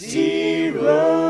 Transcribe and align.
You 0.00 1.23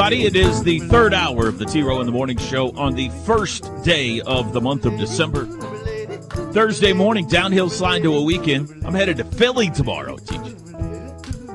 everybody. 0.00 0.24
It 0.24 0.34
is 0.34 0.62
the 0.62 0.78
third 0.88 1.12
hour 1.12 1.46
of 1.46 1.58
the 1.58 1.66
T 1.66 1.82
Row 1.82 2.00
in 2.00 2.06
the 2.06 2.12
Morning 2.12 2.38
Show 2.38 2.70
on 2.70 2.94
the 2.94 3.10
first 3.26 3.70
day 3.84 4.22
of 4.22 4.54
the 4.54 4.60
month 4.60 4.86
of 4.86 4.96
December. 4.96 5.44
Thursday 6.54 6.94
morning, 6.94 7.26
downhill 7.26 7.68
slide 7.68 8.02
to 8.04 8.14
a 8.14 8.22
weekend. 8.22 8.82
I'm 8.86 8.94
headed 8.94 9.18
to 9.18 9.24
Philly 9.24 9.68
tomorrow. 9.68 10.16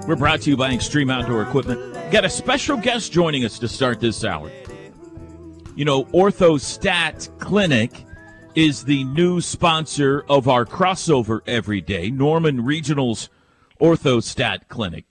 We're 0.08 0.16
brought 0.16 0.42
to 0.42 0.52
you 0.52 0.58
by 0.58 0.74
Extreme 0.74 1.10
Outdoor 1.10 1.42
Equipment. 1.42 2.12
Got 2.12 2.24
a 2.24 2.30
special 2.30 2.78
guest 2.78 3.12
joining 3.12 3.46
us 3.46 3.58
to 3.58 3.68
start 3.68 4.00
this 4.00 4.24
hour. 4.24 4.52
You 5.76 5.86
know, 5.86 6.04
Orthostat 6.06 7.40
Clinic 7.40 8.06
is 8.54 8.84
the 8.84 9.06
new 9.06 9.42
sponsor 9.42 10.24
of 10.30 10.48
our 10.48 10.66
crossover 10.66 11.40
every 11.48 11.82
day, 11.82 12.12
Norman 12.12 12.64
Regional's 12.64 13.30
Orthostat 13.82 14.68
Clinic. 14.68 15.06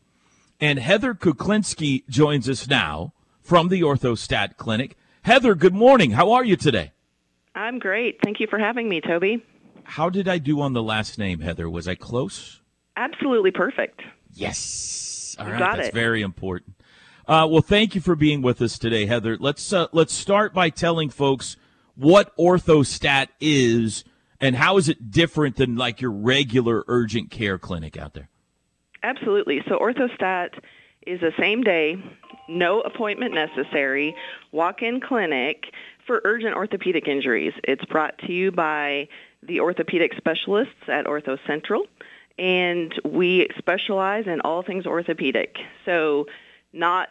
And 0.60 0.78
Heather 0.78 1.14
Kuklinski 1.14 2.06
joins 2.08 2.48
us 2.48 2.68
now 2.68 3.12
from 3.44 3.68
the 3.68 3.82
Orthostat 3.82 4.56
Clinic. 4.56 4.96
Heather, 5.22 5.54
good 5.54 5.74
morning. 5.74 6.12
How 6.12 6.32
are 6.32 6.44
you 6.44 6.56
today? 6.56 6.92
I'm 7.54 7.78
great. 7.78 8.18
Thank 8.24 8.40
you 8.40 8.46
for 8.48 8.58
having 8.58 8.88
me, 8.88 9.00
Toby. 9.00 9.44
How 9.84 10.10
did 10.10 10.26
I 10.26 10.38
do 10.38 10.60
on 10.60 10.72
the 10.72 10.82
last 10.82 11.18
name, 11.18 11.40
Heather? 11.40 11.68
Was 11.68 11.86
I 11.86 11.94
close? 11.94 12.60
Absolutely 12.96 13.50
perfect. 13.50 14.02
Yes. 14.32 15.36
All 15.38 15.46
right, 15.46 15.58
that's 15.58 15.88
it. 15.88 15.94
very 15.94 16.22
important. 16.22 16.74
Uh, 17.26 17.46
well, 17.50 17.62
thank 17.62 17.94
you 17.94 18.00
for 18.00 18.16
being 18.16 18.42
with 18.42 18.60
us 18.60 18.78
today, 18.78 19.06
Heather. 19.06 19.36
Let's 19.38 19.72
uh, 19.72 19.86
let's 19.92 20.12
start 20.12 20.52
by 20.52 20.70
telling 20.70 21.10
folks 21.10 21.56
what 21.94 22.36
Orthostat 22.36 23.28
is 23.40 24.04
and 24.40 24.56
how 24.56 24.76
is 24.76 24.88
it 24.88 25.10
different 25.10 25.56
than 25.56 25.76
like 25.76 26.00
your 26.00 26.10
regular 26.10 26.84
urgent 26.86 27.30
care 27.30 27.58
clinic 27.58 27.96
out 27.96 28.14
there. 28.14 28.28
Absolutely. 29.02 29.62
So 29.68 29.78
Orthostat 29.78 30.50
is 31.06 31.22
a 31.22 31.30
same 31.38 31.62
day, 31.62 31.96
no 32.48 32.80
appointment 32.80 33.34
necessary, 33.34 34.14
walk-in 34.52 35.00
clinic 35.00 35.72
for 36.06 36.20
urgent 36.24 36.54
orthopedic 36.54 37.08
injuries. 37.08 37.52
It's 37.64 37.84
brought 37.86 38.18
to 38.18 38.32
you 38.32 38.52
by 38.52 39.08
the 39.42 39.60
orthopedic 39.60 40.14
specialists 40.16 40.88
at 40.88 41.06
Ortho 41.06 41.38
Central, 41.46 41.86
and 42.38 42.92
we 43.04 43.48
specialize 43.58 44.26
in 44.26 44.40
all 44.40 44.62
things 44.62 44.86
orthopedic. 44.86 45.56
So 45.84 46.26
not 46.72 47.08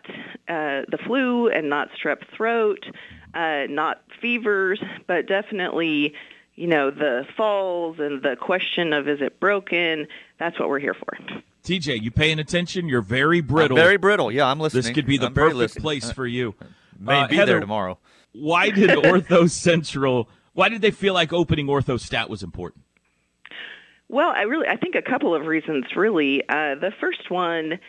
uh, 0.48 0.84
the 0.90 1.00
flu 1.06 1.48
and 1.48 1.70
not 1.70 1.90
strep 1.92 2.28
throat, 2.36 2.86
uh, 3.34 3.66
not 3.70 4.02
fevers, 4.22 4.82
but 5.08 5.28
definitely, 5.28 6.14
you 6.56 6.68
know, 6.68 6.92
the 6.92 7.26
falls 7.36 8.00
and 8.00 8.22
the 8.22 8.36
question 8.36 8.94
of 8.94 9.08
is 9.08 9.22
it 9.22 9.40
broken? 9.40 10.08
That's 10.38 10.60
what 10.60 10.70
we're 10.70 10.80
here 10.80 10.94
for. 10.94 11.18
TJ, 11.64 12.02
you 12.02 12.12
paying 12.12 12.40
attention? 12.40 12.88
You're 12.90 13.02
very 13.02 13.42
brittle. 13.42 13.78
I'm 13.78 13.84
very 13.84 13.98
brittle. 13.98 14.32
Yeah, 14.32 14.46
I'm 14.48 14.60
listening. 14.60 14.84
this 14.84 14.92
could 14.94 15.06
be 15.06 15.18
the 15.18 15.28
I'm 15.28 15.34
perfect 15.34 15.56
listening. 15.56 15.82
place 15.82 16.12
for 16.12 16.28
you. 16.28 16.56
May 17.00 17.22
Uh, 17.22 17.28
be 17.28 17.36
Heather, 17.38 17.54
there 17.54 17.60
tomorrow. 17.62 17.98
Why 18.34 18.70
did 18.70 18.90
Ortho 19.04 19.50
Central? 19.50 20.30
Why 20.54 20.70
did 20.70 20.82
they 20.82 20.92
feel 20.92 21.14
like 21.14 21.32
opening 21.34 21.68
Orthostat 21.68 22.30
was 22.30 22.44
important? 22.44 22.84
Well, 24.10 24.30
I 24.30 24.42
really, 24.44 24.68
I 24.68 24.76
think 24.76 24.96
a 24.96 25.02
couple 25.02 25.34
of 25.34 25.46
reasons 25.48 25.86
really. 25.96 26.44
Uh, 26.48 26.76
the 26.76 26.92
first 27.00 27.32
one 27.32 27.80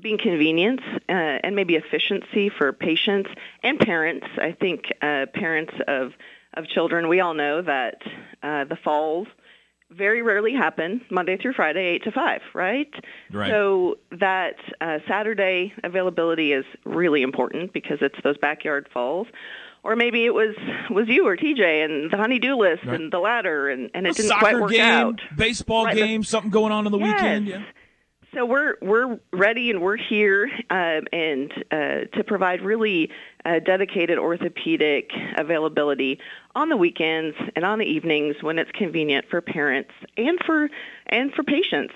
being 0.00 0.18
convenience 0.18 0.80
uh, 1.08 1.12
and 1.12 1.56
maybe 1.56 1.74
efficiency 1.74 2.48
for 2.50 2.72
patients 2.72 3.30
and 3.62 3.78
parents. 3.78 4.26
I 4.38 4.52
think 4.52 4.84
uh, 5.02 5.26
parents 5.34 5.72
of 5.88 6.12
of 6.54 6.66
children, 6.68 7.08
we 7.08 7.20
all 7.20 7.34
know 7.34 7.60
that 7.60 8.00
uh, 8.42 8.64
the 8.64 8.76
falls 8.76 9.26
very 9.96 10.22
rarely 10.22 10.52
happen 10.54 11.00
Monday 11.10 11.36
through 11.36 11.54
Friday, 11.54 11.86
eight 11.86 12.04
to 12.04 12.12
five, 12.12 12.40
right? 12.54 12.92
Right. 13.32 13.50
So 13.50 13.98
that 14.12 14.56
uh, 14.80 14.98
Saturday 15.08 15.72
availability 15.84 16.52
is 16.52 16.64
really 16.84 17.22
important 17.22 17.72
because 17.72 17.98
it's 18.00 18.16
those 18.22 18.36
backyard 18.38 18.88
falls. 18.92 19.26
Or 19.82 19.94
maybe 19.94 20.24
it 20.24 20.34
was 20.34 20.56
was 20.90 21.06
you 21.06 21.26
or 21.28 21.36
TJ 21.36 21.84
and 21.84 22.10
the 22.10 22.16
honeydew 22.16 22.56
list 22.56 22.84
Right. 22.84 23.00
and 23.00 23.12
the 23.12 23.20
ladder 23.20 23.68
and, 23.68 23.88
and 23.94 24.06
it 24.06 24.18
A 24.18 24.22
didn't 24.22 24.38
quite 24.40 24.58
work 24.60 24.72
game, 24.72 24.80
out. 24.82 25.20
baseball 25.36 25.84
Right, 25.84 25.94
game, 25.96 26.24
something 26.24 26.50
going 26.50 26.72
on 26.72 26.86
on 26.86 26.92
the 26.92 26.98
weekend. 26.98 27.46
Yeah. 27.46 27.62
So 28.36 28.44
we're 28.44 28.74
we're 28.82 29.18
ready 29.32 29.70
and 29.70 29.80
we're 29.80 29.96
here 29.96 30.50
um, 30.68 31.06
and 31.10 31.50
uh, 31.70 31.76
to 32.16 32.24
provide 32.26 32.60
really 32.60 33.10
uh, 33.46 33.60
dedicated 33.60 34.18
orthopedic 34.18 35.10
availability 35.38 36.20
on 36.54 36.68
the 36.68 36.76
weekends 36.76 37.34
and 37.54 37.64
on 37.64 37.78
the 37.78 37.86
evenings 37.86 38.36
when 38.42 38.58
it's 38.58 38.70
convenient 38.72 39.24
for 39.30 39.40
parents 39.40 39.90
and 40.18 40.38
for 40.44 40.68
and 41.06 41.32
for 41.32 41.44
patients. 41.44 41.94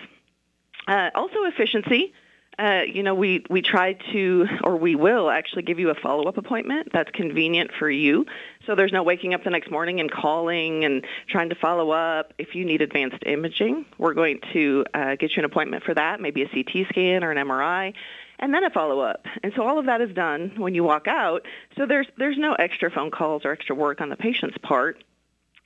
Uh, 0.89 1.11
also 1.15 1.45
efficiency. 1.45 2.15
Uh, 2.59 2.83
you 2.87 3.03
know, 3.03 3.15
we, 3.15 3.45
we 3.49 3.63
try 3.63 3.95
to, 4.13 4.47
or 4.65 4.77
we 4.77 4.95
will 4.95 5.31
actually 5.31 5.63
give 5.63 5.79
you 5.79 5.89
a 5.89 5.95
follow-up 5.95 6.37
appointment 6.37 6.89
that's 6.93 7.11
convenient 7.13 7.71
for 7.79 7.89
you. 7.89 8.27
So 8.71 8.77
there's 8.77 8.93
no 8.93 9.03
waking 9.03 9.35
up 9.35 9.43
the 9.43 9.51
next 9.51 9.69
morning 9.69 9.99
and 9.99 10.09
calling 10.09 10.85
and 10.85 11.05
trying 11.29 11.49
to 11.49 11.57
follow 11.57 11.91
up. 11.91 12.35
If 12.39 12.55
you 12.55 12.65
need 12.65 12.83
advanced 12.83 13.19
imaging, 13.27 13.85
we're 13.99 14.15
going 14.15 14.39
to 14.53 14.85
uh, 14.95 15.17
get 15.17 15.33
you 15.35 15.41
an 15.41 15.45
appointment 15.45 15.83
for 15.83 15.93
that, 15.93 16.21
maybe 16.21 16.43
a 16.43 16.49
CT 16.49 16.87
scan 16.89 17.25
or 17.25 17.33
an 17.33 17.37
MRI, 17.49 17.95
and 18.39 18.55
then 18.55 18.63
a 18.63 18.71
follow-up. 18.71 19.27
And 19.43 19.53
so 19.57 19.67
all 19.67 19.81
of 19.81 19.87
that 19.87 20.01
is 20.01 20.15
done 20.15 20.53
when 20.57 20.77
you 20.77 20.85
walk 20.85 21.09
out. 21.09 21.47
So 21.77 21.85
there's 21.85 22.07
there's 22.17 22.39
no 22.39 22.53
extra 22.53 22.93
phone 22.93 23.11
calls 23.11 23.43
or 23.45 23.51
extra 23.51 23.75
work 23.75 24.01
on 24.01 24.09
the 24.09 24.15
patient's 24.17 24.57
part 24.63 25.03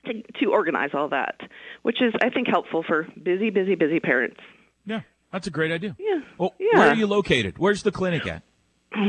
to, 0.07 0.23
to 0.39 0.51
organize 0.51 0.89
all 0.95 1.09
that, 1.09 1.41
which 1.83 2.01
is 2.01 2.11
I 2.23 2.31
think 2.31 2.47
helpful 2.47 2.81
for 2.81 3.07
busy, 3.21 3.51
busy, 3.51 3.75
busy 3.75 3.99
parents. 3.99 4.39
Yeah, 4.87 5.01
that's 5.31 5.45
a 5.45 5.51
great 5.51 5.71
idea. 5.71 5.95
Yeah. 5.99 6.21
Well, 6.39 6.55
Yeah. 6.59 6.79
where 6.79 6.89
are 6.89 6.95
you 6.95 7.05
located? 7.05 7.59
Where's 7.59 7.83
the 7.83 7.91
clinic 7.91 8.25
at? 8.25 8.41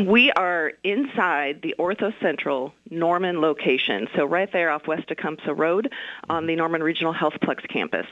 We 0.06 0.32
are 0.32 0.72
inside 0.82 1.62
the 1.62 1.74
Ortho 1.78 2.12
Central 2.20 2.72
Norman 2.90 3.40
location, 3.40 4.08
so 4.16 4.24
right 4.24 4.50
there 4.52 4.70
off 4.70 4.86
West 4.88 5.06
Tecumseh 5.08 5.54
Road 5.54 5.92
on 6.28 6.46
the 6.46 6.56
Norman 6.56 6.82
Regional 6.82 7.14
Healthplex 7.14 7.68
campus. 7.68 8.06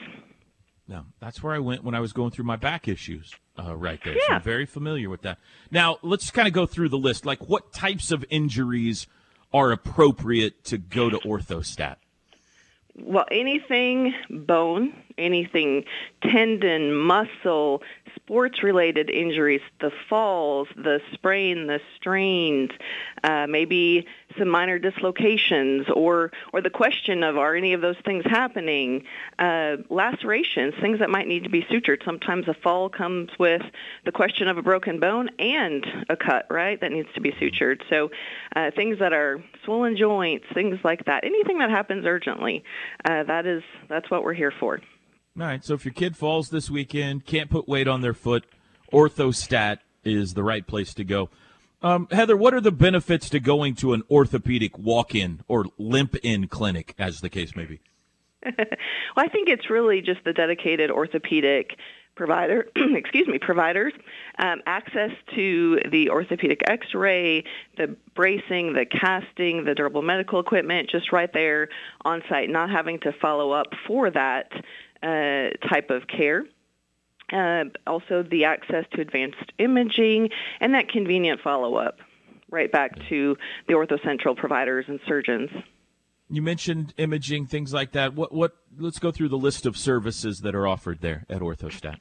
No, 0.87 1.05
that's 1.19 1.41
where 1.43 1.53
I 1.53 1.59
went 1.59 1.83
when 1.83 1.95
I 1.95 1.99
was 1.99 2.13
going 2.13 2.31
through 2.31 2.45
my 2.45 2.55
back 2.55 2.87
issues. 2.87 3.33
Uh, 3.57 3.75
right 3.75 3.99
there, 4.03 4.13
so 4.13 4.19
Yeah. 4.29 4.35
I'm 4.35 4.41
very 4.41 4.65
familiar 4.65 5.09
with 5.09 5.21
that. 5.23 5.37
Now 5.71 5.97
let's 6.01 6.29
kind 6.31 6.47
of 6.47 6.53
go 6.53 6.65
through 6.65 6.89
the 6.89 6.97
list. 6.97 7.25
Like, 7.25 7.39
what 7.49 7.73
types 7.73 8.11
of 8.11 8.23
injuries 8.29 9.07
are 9.53 9.71
appropriate 9.71 10.63
to 10.65 10.77
go 10.77 11.09
to 11.09 11.17
Orthostat? 11.19 11.95
Well, 12.97 13.25
anything 13.31 14.13
bone, 14.29 14.93
anything 15.17 15.83
tendon, 16.21 16.93
muscle, 16.93 17.81
sports 18.15 18.63
related 18.63 19.09
injuries, 19.09 19.61
the 19.79 19.91
falls, 20.09 20.67
the 20.75 20.99
sprain, 21.13 21.67
the 21.67 21.79
strains, 21.95 22.71
uh, 23.23 23.47
maybe 23.47 24.05
some 24.37 24.49
minor 24.49 24.79
dislocations, 24.79 25.87
or, 25.93 26.31
or 26.53 26.61
the 26.61 26.69
question 26.69 27.23
of 27.23 27.37
are 27.37 27.55
any 27.55 27.73
of 27.73 27.81
those 27.81 27.97
things 28.05 28.23
happening? 28.25 29.03
Uh, 29.39 29.77
lacerations, 29.89 30.73
things 30.81 30.99
that 30.99 31.09
might 31.09 31.27
need 31.27 31.43
to 31.43 31.49
be 31.49 31.63
sutured. 31.63 32.03
Sometimes 32.03 32.47
a 32.47 32.53
fall 32.53 32.89
comes 32.89 33.29
with 33.39 33.61
the 34.03 34.11
question 34.11 34.47
of 34.47 34.57
a 34.57 34.61
broken 34.61 34.99
bone 34.99 35.29
and 35.39 35.85
a 36.09 36.15
cut, 36.15 36.45
right, 36.49 36.79
that 36.81 36.91
needs 36.91 37.09
to 37.13 37.21
be 37.21 37.31
sutured. 37.33 37.81
So 37.89 38.11
uh, 38.55 38.71
things 38.75 38.99
that 38.99 39.13
are 39.13 39.43
swollen 39.63 39.95
joints, 39.97 40.45
things 40.53 40.79
like 40.83 41.05
that. 41.05 41.23
Anything 41.23 41.59
that 41.59 41.69
happens 41.69 42.05
urgently, 42.05 42.63
uh, 43.03 43.23
that 43.23 43.45
is 43.45 43.63
that's 43.89 44.09
what 44.09 44.23
we're 44.23 44.33
here 44.33 44.53
for. 44.59 44.79
All 45.37 45.45
right. 45.45 45.63
So 45.63 45.73
if 45.73 45.83
your 45.83 45.93
kid 45.93 46.15
falls 46.15 46.49
this 46.49 46.69
weekend, 46.69 47.25
can't 47.25 47.49
put 47.49 47.67
weight 47.67 47.87
on 47.87 48.01
their 48.01 48.13
foot, 48.13 48.45
Orthostat 48.93 49.79
is 50.03 50.33
the 50.33 50.43
right 50.43 50.65
place 50.65 50.93
to 50.93 51.03
go. 51.03 51.29
Um, 51.81 52.07
Heather, 52.09 52.37
what 52.37 52.53
are 52.53 52.61
the 52.61 52.71
benefits 52.71 53.29
to 53.29 53.39
going 53.39 53.75
to 53.75 53.93
an 53.93 54.03
orthopedic 54.09 54.77
walk-in 54.77 55.41
or 55.47 55.65
limp-in 55.77 56.47
clinic, 56.47 56.95
as 56.97 57.19
the 57.19 57.29
case 57.29 57.55
may 57.55 57.65
be? 57.65 57.79
well, 58.45 58.55
I 59.17 59.27
think 59.27 59.49
it's 59.49 59.69
really 59.69 60.01
just 60.01 60.23
the 60.23 60.33
dedicated 60.33 60.89
orthopedic 60.89 61.77
provider, 62.15 62.67
excuse 62.75 63.27
me, 63.27 63.37
providers, 63.39 63.93
um, 64.39 64.61
access 64.65 65.11
to 65.35 65.79
the 65.91 66.09
orthopedic 66.09 66.61
X-ray, 66.67 67.43
the 67.77 67.95
bracing, 68.15 68.73
the 68.73 68.85
casting, 68.85 69.65
the 69.65 69.75
durable 69.75 70.01
medical 70.01 70.39
equipment, 70.39 70.89
just 70.89 71.11
right 71.11 71.31
there 71.33 71.69
on 72.03 72.21
site, 72.29 72.49
not 72.49 72.69
having 72.69 72.99
to 73.01 73.11
follow 73.21 73.51
up 73.51 73.67
for 73.87 74.09
that 74.09 74.51
uh, 75.03 75.49
type 75.67 75.89
of 75.89 76.07
care. 76.07 76.45
Uh, 77.31 77.65
also, 77.87 78.23
the 78.23 78.45
access 78.45 78.85
to 78.93 79.01
advanced 79.01 79.51
imaging 79.57 80.29
and 80.59 80.73
that 80.75 80.87
convenient 80.89 81.41
follow-up, 81.41 81.97
right 82.51 82.71
back 82.71 82.91
to 83.09 83.35
the 83.67 83.73
OrthoCentral 83.73 84.37
providers 84.37 84.85
and 84.87 84.99
surgeons. 85.07 85.49
You 86.29 86.41
mentioned 86.41 86.93
imaging, 86.97 87.47
things 87.47 87.73
like 87.73 87.91
that. 87.91 88.13
What? 88.15 88.33
What? 88.33 88.55
Let's 88.77 88.99
go 88.99 89.11
through 89.11 89.29
the 89.29 89.37
list 89.37 89.65
of 89.65 89.77
services 89.77 90.39
that 90.39 90.55
are 90.55 90.67
offered 90.67 91.01
there 91.01 91.25
at 91.29 91.41
Orthostat. 91.41 91.97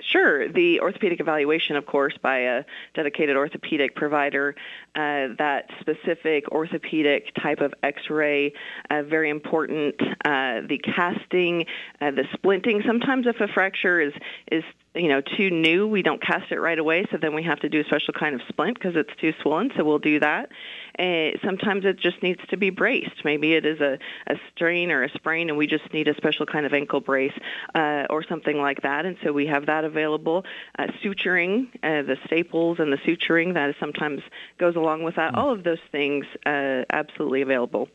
Sure. 0.00 0.48
The 0.48 0.80
orthopedic 0.80 1.20
evaluation, 1.20 1.74
of 1.76 1.86
course, 1.86 2.14
by 2.22 2.38
a 2.38 2.64
dedicated 2.94 3.36
orthopedic 3.36 3.96
provider. 3.96 4.54
Uh, 4.94 5.34
that 5.38 5.70
specific 5.80 6.50
orthopedic 6.52 7.34
type 7.42 7.60
of 7.60 7.74
X-ray, 7.82 8.52
uh, 8.90 9.02
very 9.02 9.30
important. 9.30 9.94
Uh, 10.24 10.60
the 10.68 10.80
casting, 10.84 11.64
uh, 12.00 12.10
the 12.10 12.24
splinting. 12.36 12.86
Sometimes, 12.86 13.26
if 13.26 13.40
a 13.40 13.48
fracture 13.52 14.00
is 14.00 14.12
is 14.52 14.64
you 14.96 15.08
know 15.08 15.20
too 15.20 15.50
new, 15.50 15.86
we 15.86 16.02
don't 16.02 16.22
cast 16.22 16.50
it 16.50 16.60
right 16.60 16.78
away. 16.78 17.06
So 17.10 17.18
then 17.18 17.34
we 17.34 17.42
have 17.44 17.60
to 17.60 17.68
do 17.68 17.80
a 17.80 17.84
special 17.84 18.14
kind 18.14 18.34
of 18.34 18.40
splint 18.48 18.78
because 18.78 18.96
it's 18.96 19.14
too 19.20 19.32
swollen. 19.42 19.70
So 19.76 19.84
we'll 19.84 19.98
do 19.98 20.20
that. 20.20 20.50
Uh, 20.98 21.38
sometimes 21.44 21.84
it 21.84 21.98
just 21.98 22.22
needs 22.22 22.40
to 22.48 22.56
be 22.56 22.70
braced. 22.70 23.24
Maybe 23.24 23.52
it 23.52 23.66
is 23.66 23.80
a, 23.80 23.98
a 24.26 24.36
strain 24.54 24.90
or 24.90 25.02
a 25.02 25.10
sprain, 25.10 25.48
and 25.48 25.58
we 25.58 25.66
just 25.66 25.92
need 25.92 26.08
a 26.08 26.14
special 26.14 26.46
kind 26.46 26.64
of 26.64 26.72
ankle 26.72 27.00
brace 27.00 27.38
uh, 27.74 28.06
or 28.08 28.24
something 28.26 28.56
like 28.56 28.82
that. 28.82 29.04
And 29.04 29.16
so 29.22 29.32
we 29.32 29.46
have 29.46 29.66
that 29.66 29.84
available. 29.84 30.44
Uh, 30.78 30.86
suturing, 31.04 31.68
uh, 31.82 32.02
the 32.02 32.16
staples 32.26 32.78
and 32.78 32.92
the 32.92 32.98
suturing 32.98 33.54
that 33.54 33.74
sometimes 33.78 34.22
goes 34.58 34.76
along 34.76 35.02
with 35.02 35.16
that. 35.16 35.34
Mm. 35.34 35.38
All 35.38 35.52
of 35.52 35.64
those 35.64 35.78
things 35.92 36.24
uh, 36.46 36.82
absolutely 36.90 37.42
available. 37.42 37.88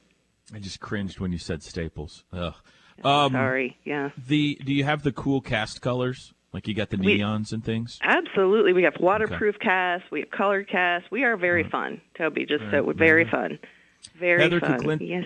I 0.54 0.60
just 0.60 0.80
cringed 0.80 1.20
when 1.20 1.32
you 1.32 1.38
said 1.38 1.64
staples. 1.64 2.24
Ugh. 2.34 2.54
Um, 3.04 3.32
Sorry. 3.32 3.78
Yeah. 3.84 4.10
The 4.28 4.60
do 4.64 4.74
you 4.74 4.84
have 4.84 5.04
the 5.04 5.12
cool 5.12 5.42
cast 5.42 5.82
colors? 5.82 6.34
Like 6.54 6.68
you 6.68 6.74
got 6.74 6.90
the 6.90 6.98
neons 6.98 7.52
we, 7.52 7.56
and 7.56 7.64
things. 7.64 7.98
Absolutely, 8.02 8.74
we 8.74 8.84
have 8.84 8.96
waterproof 9.00 9.56
okay. 9.56 9.66
casts. 9.66 10.12
We 10.12 10.20
have 10.20 10.32
colored 10.32 10.68
casts. 10.68 11.10
We 11.10 11.24
are 11.24 11.38
very 11.38 11.64
right. 11.64 11.72
fun, 11.72 12.02
Toby. 12.18 12.46
Just 12.46 12.64
right. 12.66 12.84
so 12.86 12.94
very 12.94 13.30
fun. 13.30 13.58
Very 14.20 14.42
Heather 14.42 14.60
fun. 14.60 14.80
Kuklin- 14.80 15.08
yes. 15.08 15.26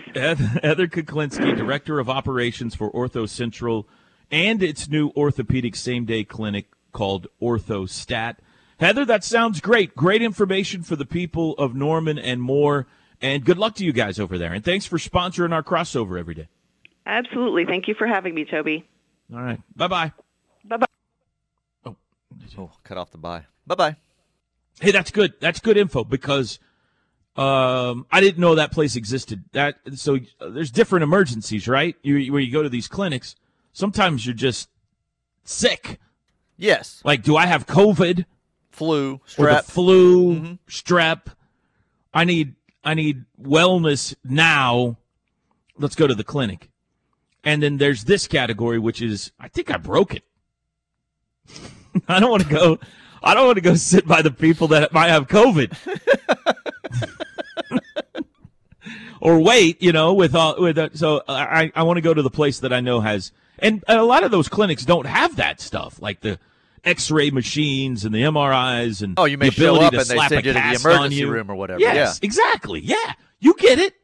Heather 0.62 0.86
Kuklinski, 0.86 1.56
Director 1.56 1.98
of 1.98 2.08
Operations 2.08 2.74
for 2.74 2.92
Ortho 2.92 3.28
Central 3.28 3.88
and 4.30 4.62
its 4.62 4.88
new 4.88 5.10
orthopedic 5.16 5.76
same 5.76 6.04
day 6.04 6.24
clinic 6.24 6.66
called 6.92 7.26
OrthoStat. 7.40 8.36
Heather, 8.78 9.04
that 9.04 9.24
sounds 9.24 9.60
great. 9.60 9.94
Great 9.94 10.22
information 10.22 10.82
for 10.82 10.96
the 10.96 11.06
people 11.06 11.54
of 11.54 11.74
Norman 11.74 12.18
and 12.18 12.42
more. 12.42 12.86
And 13.20 13.44
good 13.44 13.58
luck 13.58 13.74
to 13.76 13.84
you 13.84 13.92
guys 13.92 14.20
over 14.20 14.36
there. 14.36 14.52
And 14.52 14.64
thanks 14.64 14.84
for 14.84 14.98
sponsoring 14.98 15.52
our 15.52 15.62
crossover 15.62 16.18
every 16.18 16.34
day. 16.34 16.48
Absolutely. 17.06 17.64
Thank 17.64 17.88
you 17.88 17.94
for 17.94 18.06
having 18.06 18.34
me, 18.34 18.44
Toby. 18.44 18.84
All 19.32 19.40
right. 19.40 19.60
Bye 19.74 19.88
bye. 19.88 20.12
Bye 20.64 20.76
bye. 20.76 20.86
Oh, 22.58 22.70
cut 22.84 22.98
off 22.98 23.10
the 23.10 23.18
buy. 23.18 23.44
Bye 23.66 23.74
bye. 23.74 23.96
Hey, 24.80 24.90
that's 24.90 25.10
good. 25.10 25.34
That's 25.40 25.60
good 25.60 25.76
info 25.76 26.04
because 26.04 26.58
um, 27.36 28.06
I 28.10 28.20
didn't 28.20 28.38
know 28.38 28.54
that 28.54 28.72
place 28.72 28.96
existed. 28.96 29.44
That 29.52 29.76
so 29.94 30.16
uh, 30.40 30.50
there's 30.50 30.70
different 30.70 31.02
emergencies, 31.02 31.68
right? 31.68 31.96
You, 32.02 32.32
where 32.32 32.40
you 32.40 32.52
go 32.52 32.62
to 32.62 32.68
these 32.68 32.88
clinics. 32.88 33.36
Sometimes 33.72 34.24
you're 34.24 34.34
just 34.34 34.68
sick. 35.44 35.98
Yes. 36.56 37.02
Like, 37.04 37.22
do 37.22 37.36
I 37.36 37.46
have 37.46 37.66
COVID? 37.66 38.24
Flu, 38.70 39.20
strep. 39.26 39.64
Flu, 39.64 40.34
mm-hmm. 40.34 40.54
strep. 40.68 41.28
I 42.12 42.24
need 42.24 42.54
I 42.84 42.94
need 42.94 43.24
wellness 43.40 44.14
now. 44.24 44.98
Let's 45.78 45.94
go 45.94 46.06
to 46.06 46.14
the 46.14 46.24
clinic. 46.24 46.70
And 47.42 47.62
then 47.62 47.78
there's 47.78 48.04
this 48.04 48.26
category, 48.26 48.78
which 48.78 49.00
is 49.00 49.32
I 49.40 49.48
think 49.48 49.70
I 49.70 49.76
broke 49.76 50.14
it. 50.14 50.24
I 52.08 52.20
don't 52.20 52.30
want 52.30 52.42
to 52.44 52.48
go. 52.48 52.78
I 53.22 53.34
don't 53.34 53.46
want 53.46 53.56
to 53.56 53.62
go 53.62 53.74
sit 53.74 54.06
by 54.06 54.22
the 54.22 54.30
people 54.30 54.68
that 54.68 54.92
might 54.92 55.08
have 55.08 55.26
COVID. 55.26 55.76
or 59.20 59.40
wait, 59.40 59.82
you 59.82 59.92
know, 59.92 60.14
with 60.14 60.34
all 60.34 60.60
with 60.60 60.78
uh, 60.78 60.90
so 60.94 61.22
I 61.28 61.72
I 61.74 61.82
want 61.82 61.96
to 61.96 62.02
go 62.02 62.14
to 62.14 62.22
the 62.22 62.30
place 62.30 62.60
that 62.60 62.72
I 62.72 62.80
know 62.80 63.00
has 63.00 63.32
and 63.58 63.84
a 63.88 64.02
lot 64.02 64.24
of 64.24 64.30
those 64.30 64.48
clinics 64.48 64.84
don't 64.84 65.06
have 65.06 65.36
that 65.36 65.60
stuff 65.60 66.00
like 66.00 66.20
the 66.20 66.38
X-ray 66.84 67.30
machines 67.30 68.04
and 68.04 68.14
the 68.14 68.22
MRIs 68.22 69.02
and 69.02 69.14
oh, 69.18 69.24
you 69.24 69.38
may 69.38 69.48
the 69.48 69.56
ability 69.56 69.80
show 69.80 69.86
up 69.86 69.92
to 69.92 69.98
and 70.00 70.08
they 70.08 70.14
slap 70.14 70.28
send 70.28 70.46
you 70.46 70.52
to 70.52 70.58
the 70.58 70.80
emergency 70.80 71.24
room 71.24 71.50
or 71.50 71.56
whatever. 71.56 71.80
Yes, 71.80 72.20
yeah. 72.22 72.26
exactly. 72.26 72.80
Yeah, 72.80 73.12
you 73.40 73.54
get 73.54 73.78
it. 73.78 73.94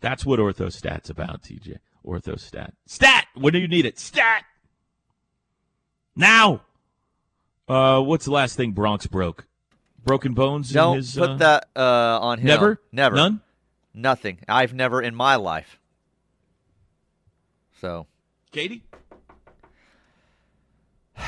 That's 0.00 0.26
what 0.26 0.38
orthostat's 0.38 1.08
about, 1.08 1.42
TJ. 1.42 1.78
Orthostat. 2.04 2.72
Stat. 2.86 3.26
When 3.34 3.54
do 3.54 3.58
you 3.58 3.68
need 3.68 3.86
it? 3.86 3.98
Stat. 3.98 4.44
Now. 6.16 6.62
Uh, 7.68 8.00
what's 8.00 8.24
the 8.24 8.30
last 8.30 8.56
thing 8.56 8.72
Bronx 8.72 9.06
broke? 9.06 9.46
Broken 10.04 10.34
bones. 10.34 10.70
Don't 10.70 10.96
his, 10.96 11.14
put 11.14 11.30
uh, 11.30 11.36
that 11.36 11.68
uh, 11.74 12.18
on 12.20 12.38
him. 12.38 12.46
Never. 12.46 12.80
Never. 12.92 13.16
None. 13.16 13.40
Nothing. 13.94 14.38
I've 14.48 14.74
never 14.74 15.00
in 15.00 15.14
my 15.14 15.36
life. 15.36 15.78
So. 17.80 18.06
Katie. 18.52 18.82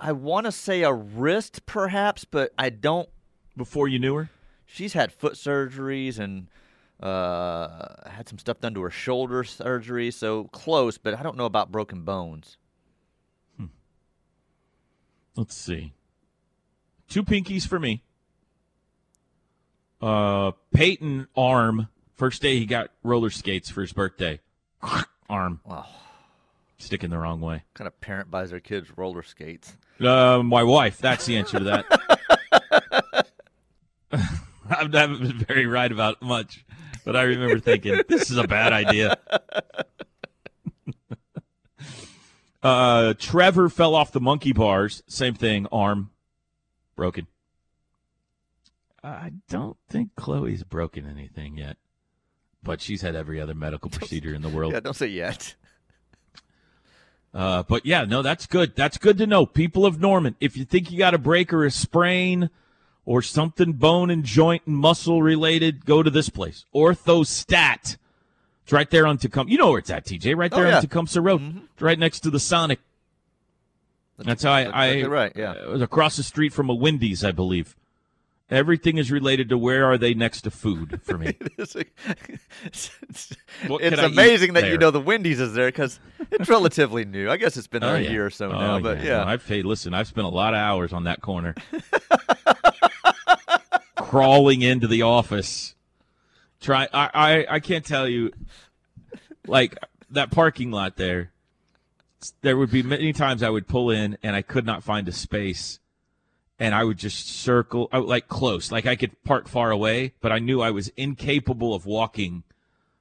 I 0.00 0.12
want 0.12 0.46
to 0.46 0.52
say 0.52 0.82
a 0.82 0.92
wrist, 0.92 1.66
perhaps, 1.66 2.24
but 2.24 2.52
I 2.58 2.70
don't. 2.70 3.08
Before 3.56 3.86
you 3.88 3.98
knew 3.98 4.14
her. 4.16 4.30
She's 4.66 4.94
had 4.94 5.12
foot 5.12 5.34
surgeries 5.34 6.18
and 6.18 6.48
uh, 7.00 8.08
had 8.08 8.28
some 8.28 8.38
stuff 8.38 8.60
done 8.60 8.74
to 8.74 8.82
her 8.82 8.90
shoulder 8.90 9.44
surgery, 9.44 10.10
so 10.10 10.44
close, 10.44 10.98
but 10.98 11.14
I 11.14 11.22
don't 11.22 11.36
know 11.36 11.44
about 11.44 11.70
broken 11.70 12.02
bones. 12.02 12.56
Let's 15.36 15.54
see. 15.54 15.92
Two 17.08 17.24
pinkies 17.24 17.66
for 17.66 17.78
me. 17.78 18.02
Uh, 20.00 20.52
Peyton 20.72 21.28
arm. 21.36 21.88
First 22.14 22.42
day 22.42 22.58
he 22.58 22.66
got 22.66 22.90
roller 23.02 23.30
skates 23.30 23.70
for 23.70 23.80
his 23.80 23.92
birthday. 23.92 24.40
arm. 25.28 25.60
Wow. 25.64 25.86
Sticking 26.78 27.10
the 27.10 27.18
wrong 27.18 27.40
way. 27.40 27.54
What 27.54 27.74
kind 27.74 27.88
of 27.88 28.00
parent 28.00 28.30
buys 28.30 28.50
their 28.50 28.60
kids 28.60 28.88
roller 28.96 29.22
skates? 29.22 29.76
Uh, 30.00 30.42
my 30.44 30.62
wife. 30.62 30.98
That's 30.98 31.26
the 31.26 31.36
answer 31.36 31.58
to 31.58 31.64
that. 31.64 31.86
I 34.12 34.88
haven't 34.92 35.20
been 35.20 35.38
very 35.38 35.66
right 35.66 35.90
about 35.90 36.22
much, 36.22 36.64
but 37.04 37.16
I 37.16 37.22
remember 37.22 37.58
thinking 37.58 38.00
this 38.08 38.30
is 38.30 38.36
a 38.36 38.46
bad 38.46 38.72
idea. 38.72 39.16
Uh, 42.64 43.14
Trevor 43.18 43.68
fell 43.68 43.94
off 43.94 44.10
the 44.10 44.20
monkey 44.20 44.52
bars. 44.52 45.02
Same 45.06 45.34
thing. 45.34 45.66
Arm 45.70 46.10
broken. 46.96 47.26
I 49.02 49.32
don't 49.50 49.76
think 49.88 50.14
Chloe's 50.16 50.64
broken 50.64 51.06
anything 51.06 51.58
yet, 51.58 51.76
but 52.62 52.80
she's 52.80 53.02
had 53.02 53.14
every 53.14 53.38
other 53.38 53.54
medical 53.54 53.90
procedure 53.90 54.34
in 54.34 54.40
the 54.40 54.48
world. 54.48 54.72
Yeah, 54.72 54.80
don't 54.80 54.96
say 54.96 55.08
yet. 55.08 55.54
Uh, 57.34 57.64
but 57.64 57.84
yeah, 57.84 58.04
no, 58.04 58.22
that's 58.22 58.46
good. 58.46 58.74
That's 58.76 58.96
good 58.96 59.18
to 59.18 59.26
know. 59.26 59.44
People 59.44 59.84
of 59.84 60.00
Norman, 60.00 60.36
if 60.40 60.56
you 60.56 60.64
think 60.64 60.90
you 60.90 60.98
got 60.98 61.14
a 61.14 61.18
break 61.18 61.52
or 61.52 61.64
a 61.64 61.70
sprain 61.70 62.48
or 63.04 63.20
something 63.20 63.72
bone 63.72 64.08
and 64.08 64.24
joint 64.24 64.62
and 64.66 64.76
muscle 64.76 65.20
related, 65.20 65.84
go 65.84 66.02
to 66.02 66.10
this 66.10 66.30
place. 66.30 66.64
Orthostat. 66.74 67.98
It's 68.64 68.72
right 68.72 68.88
there 68.90 69.06
on 69.06 69.18
Tecumseh. 69.18 69.50
You 69.50 69.58
know 69.58 69.70
where 69.70 69.78
it's 69.78 69.90
at, 69.90 70.06
TJ. 70.06 70.36
Right 70.36 70.50
there 70.50 70.66
oh, 70.66 70.68
yeah. 70.70 70.76
on 70.76 70.82
Tecumseh 70.82 71.20
Road. 71.20 71.40
Mm-hmm. 71.42 71.58
It's 71.74 71.82
right 71.82 71.98
next 71.98 72.20
to 72.20 72.30
the 72.30 72.40
Sonic. 72.40 72.80
That's, 74.16 74.26
that's 74.26 74.42
how 74.42 74.52
I, 74.52 74.64
that's 74.64 74.74
I 74.74 75.02
right. 75.02 75.32
Yeah, 75.36 75.52
it 75.52 75.68
was 75.68 75.82
across 75.82 76.16
the 76.16 76.22
street 76.22 76.52
from 76.52 76.70
a 76.70 76.74
Wendy's, 76.74 77.22
I 77.24 77.32
believe. 77.32 77.76
Everything 78.50 78.98
is 78.98 79.10
related 79.10 79.48
to 79.48 79.58
where 79.58 79.84
are 79.86 79.98
they 79.98 80.14
next 80.14 80.42
to 80.42 80.50
food 80.50 81.00
for 81.02 81.18
me. 81.18 81.36
it's 81.58 81.76
it's 82.64 84.00
amazing 84.02 84.52
that 84.52 84.66
you 84.68 84.78
know 84.78 84.90
the 84.90 85.00
Wendy's 85.00 85.40
is 85.40 85.54
there 85.54 85.68
because 85.68 85.98
it's 86.30 86.48
relatively 86.48 87.04
new. 87.04 87.30
I 87.30 87.36
guess 87.38 87.56
it's 87.56 87.66
been 87.66 87.80
there 87.80 87.94
Oh, 87.94 87.96
a 87.96 88.00
yeah. 88.00 88.10
year 88.10 88.26
or 88.26 88.30
so 88.30 88.50
Oh, 88.50 88.58
now, 88.58 88.80
but 88.80 89.02
yeah. 89.02 89.18
No, 89.18 89.24
I've 89.24 89.46
hey, 89.46 89.62
listen, 89.62 89.94
I've 89.94 90.08
spent 90.08 90.26
a 90.26 90.30
lot 90.30 90.54
of 90.54 90.58
hours 90.58 90.92
on 90.92 91.04
that 91.04 91.22
corner, 91.22 91.54
crawling 93.96 94.62
into 94.62 94.86
the 94.86 95.02
office. 95.02 95.73
Try, 96.64 96.88
I, 96.94 97.10
I, 97.12 97.46
I 97.56 97.60
can't 97.60 97.84
tell 97.84 98.08
you, 98.08 98.32
like 99.46 99.76
that 100.10 100.30
parking 100.30 100.70
lot 100.70 100.96
there. 100.96 101.30
There 102.40 102.56
would 102.56 102.70
be 102.70 102.82
many 102.82 103.12
times 103.12 103.42
I 103.42 103.50
would 103.50 103.68
pull 103.68 103.90
in 103.90 104.16
and 104.22 104.34
I 104.34 104.40
could 104.40 104.64
not 104.64 104.82
find 104.82 105.06
a 105.06 105.12
space, 105.12 105.78
and 106.58 106.74
I 106.74 106.82
would 106.84 106.96
just 106.96 107.28
circle, 107.28 107.90
I 107.92 107.98
would, 107.98 108.08
like 108.08 108.28
close, 108.28 108.72
like 108.72 108.86
I 108.86 108.96
could 108.96 109.22
park 109.24 109.46
far 109.46 109.70
away, 109.72 110.14
but 110.22 110.32
I 110.32 110.38
knew 110.38 110.62
I 110.62 110.70
was 110.70 110.88
incapable 110.96 111.74
of 111.74 111.84
walking 111.84 112.44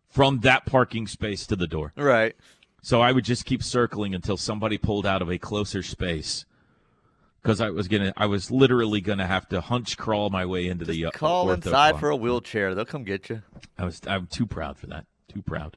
from 0.09 0.41
that 0.41 0.65
parking 0.65 1.07
space 1.07 1.47
to 1.47 1.55
the 1.55 1.65
door. 1.65 1.93
Right. 1.95 2.35
So 2.81 2.99
I 2.99 3.13
would 3.13 3.23
just 3.23 3.45
keep 3.45 3.63
circling 3.63 4.13
until 4.13 4.35
somebody 4.35 4.77
pulled 4.77 5.05
out 5.05 5.21
of 5.21 5.31
a 5.31 5.37
closer 5.37 5.81
space. 5.83 6.43
Because 7.43 7.59
I 7.59 7.71
was 7.71 7.89
gonna, 7.89 8.13
I 8.15 8.25
was 8.25 8.49
literally 8.51 9.01
gonna 9.01 9.27
have 9.27 9.49
to 9.49 9.59
hunch 9.59 9.97
crawl 9.97 10.29
my 10.29 10.45
way 10.45 10.67
into 10.67 10.85
the 10.85 11.07
uh, 11.07 11.11
Call 11.11 11.51
inside 11.51 11.91
closet. 11.91 11.99
for 11.99 12.09
a 12.09 12.15
wheelchair. 12.15 12.73
They'll 12.73 12.85
come 12.85 13.03
get 13.03 13.29
you. 13.29 13.41
I 13.77 13.83
was 13.83 13.99
I'm 14.07 14.27
too 14.27 14.47
proud 14.47 14.77
for 14.77 14.87
that. 14.87 15.05
Too 15.27 15.41
proud. 15.41 15.75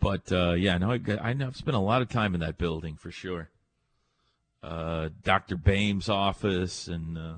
But 0.00 0.32
uh, 0.32 0.52
yeah, 0.52 0.78
no, 0.78 0.92
I, 0.92 1.00
I 1.20 1.32
know 1.34 1.48
I've 1.48 1.56
spent 1.56 1.76
a 1.76 1.80
lot 1.80 2.00
of 2.00 2.08
time 2.08 2.34
in 2.34 2.40
that 2.40 2.56
building 2.56 2.96
for 2.96 3.10
sure. 3.10 3.50
Uh, 4.62 5.10
Dr. 5.22 5.56
Bame's 5.56 6.08
office 6.08 6.88
and 6.88 7.18
uh, 7.18 7.34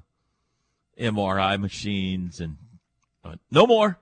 MRI 0.99 1.61
machines 1.61 2.41
and 2.41 2.57
uh, 3.25 3.35
no 3.51 3.67
more, 3.67 3.99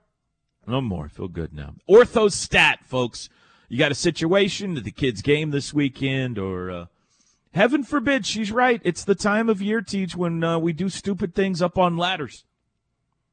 no 0.67 0.81
more. 0.81 1.07
I 1.07 1.09
feel 1.09 1.29
good 1.29 1.53
now. 1.55 1.75
Orthostat, 1.89 2.85
folks. 2.85 3.29
You 3.69 3.79
got 3.79 3.91
a 3.91 3.97
situation 3.97 4.77
at 4.77 4.85
the 4.85 4.91
kids' 4.91 5.23
game 5.23 5.51
this 5.51 5.75
weekend, 5.75 6.39
or 6.39 6.71
uh, 6.71 6.87
heaven 7.53 7.83
forbid, 7.83 8.27
she's 8.27 8.53
right. 8.53 8.81
It's 8.85 9.05
the 9.05 9.15
time 9.15 9.49
of 9.49 9.63
year, 9.63 9.81
teach, 9.81 10.17
when 10.17 10.43
uh, 10.43 10.59
we 10.59 10.73
do 10.73 10.89
stupid 10.89 11.35
things 11.35 11.63
up 11.63 11.79
on 11.79 11.97
ladders. 11.97 12.45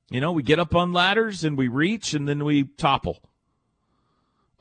You 0.10 0.22
know, 0.22 0.32
we 0.32 0.44
get 0.44 0.60
up 0.60 0.76
on 0.76 0.94
ladders 0.94 1.44
and 1.44 1.58
we 1.58 1.68
reach 1.68 2.14
and 2.14 2.28
then 2.28 2.44
we 2.44 2.64
topple. 2.64 3.22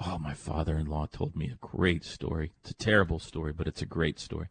Oh, 0.05 0.19
my 0.19 0.35
father 0.35 0.77
in 0.77 0.87
law 0.87 1.07
told 1.07 1.37
me 1.37 1.51
a 1.51 1.67
great 1.67 2.05
story. 2.05 2.53
It's 2.61 2.71
a 2.71 2.75
terrible 2.75 3.19
story, 3.19 3.53
but 3.53 3.67
it's 3.67 3.83
a 3.83 3.87
great 3.87 4.19
story. 4.19 4.49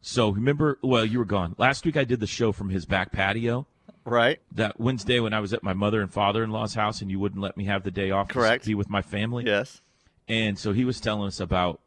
So, 0.00 0.30
remember, 0.30 0.78
well, 0.82 1.04
you 1.04 1.18
were 1.18 1.24
gone. 1.24 1.54
Last 1.58 1.84
week 1.84 1.96
I 1.96 2.04
did 2.04 2.20
the 2.20 2.26
show 2.26 2.52
from 2.52 2.70
his 2.70 2.86
back 2.86 3.10
patio. 3.12 3.66
Right. 4.04 4.40
That 4.52 4.78
Wednesday 4.78 5.18
when 5.18 5.32
I 5.32 5.40
was 5.40 5.52
at 5.52 5.62
my 5.62 5.72
mother 5.72 6.00
and 6.00 6.12
father 6.12 6.44
in 6.44 6.50
law's 6.50 6.74
house 6.74 7.00
and 7.00 7.10
you 7.10 7.18
wouldn't 7.18 7.40
let 7.40 7.56
me 7.56 7.64
have 7.64 7.84
the 7.84 7.90
day 7.90 8.10
off 8.10 8.28
to 8.28 8.34
Correct. 8.34 8.66
be 8.66 8.74
with 8.74 8.90
my 8.90 9.02
family. 9.02 9.44
Yes. 9.46 9.80
And 10.28 10.58
so 10.58 10.72
he 10.72 10.84
was 10.84 11.00
telling 11.00 11.26
us 11.26 11.40
about 11.40 11.80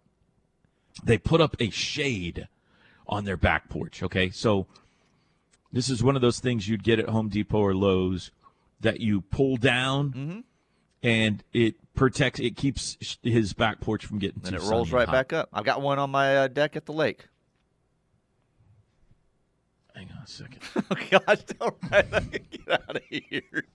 they 1.04 1.18
put 1.18 1.42
up 1.42 1.56
a 1.60 1.70
shade 1.70 2.48
on 3.08 3.24
their 3.26 3.38
back 3.38 3.70
porch. 3.70 4.04
Okay. 4.04 4.30
So 4.30 4.68
this 5.72 5.90
is 5.90 6.04
one 6.04 6.16
of 6.16 6.22
those 6.22 6.40
things 6.40 6.68
you'd 6.68 6.84
get 6.84 7.00
at 7.00 7.10
Home 7.10 7.30
Depot 7.30 7.60
or 7.60 7.74
Lowe's 7.76 8.32
that 8.82 9.00
you 9.00 9.22
pull 9.22 9.58
down 9.58 10.12
Mm-hmm. 10.12 10.40
and 11.04 11.44
it 11.54 11.76
protects, 11.96 12.40
it 12.40 12.56
keeps 12.56 13.18
his 13.24 13.54
back 13.54 13.80
porch 13.82 14.06
from 14.06 14.20
getting 14.20 14.42
And 14.46 14.56
it 14.56 14.62
rolls 14.62 14.92
right 14.92 15.08
hot. 15.08 15.12
back 15.14 15.34
up. 15.34 15.50
I've 15.54 15.66
got 15.66 15.82
one 15.82 16.00
on 16.00 16.10
my 16.12 16.36
uh, 16.38 16.48
deck 16.48 16.76
at 16.76 16.86
the 16.86 16.94
lake. 16.94 17.26
Hang 19.96 20.10
on 20.12 20.24
a 20.24 20.28
second. 20.28 20.60
Oh 20.92 20.96
gosh, 21.26 21.44
don't 21.60 21.76
write 21.92 22.12
that. 22.12 22.50
Get 22.52 22.70
out 22.70 22.96
of 22.98 23.02
here. 23.10 23.66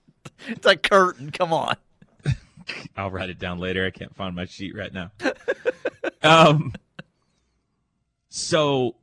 It's 0.47 0.65
a 0.65 0.75
curtain. 0.77 1.31
Come 1.31 1.51
on. 1.53 1.75
I'll 2.97 3.11
write 3.11 3.29
it 3.29 3.39
down 3.39 3.59
later. 3.59 3.85
I 3.85 3.89
can't 3.91 4.15
find 4.15 4.33
my 4.35 4.45
sheet 4.45 4.73
right 4.75 4.93
now. 4.93 5.11
um, 6.23 6.73
so 8.35 8.95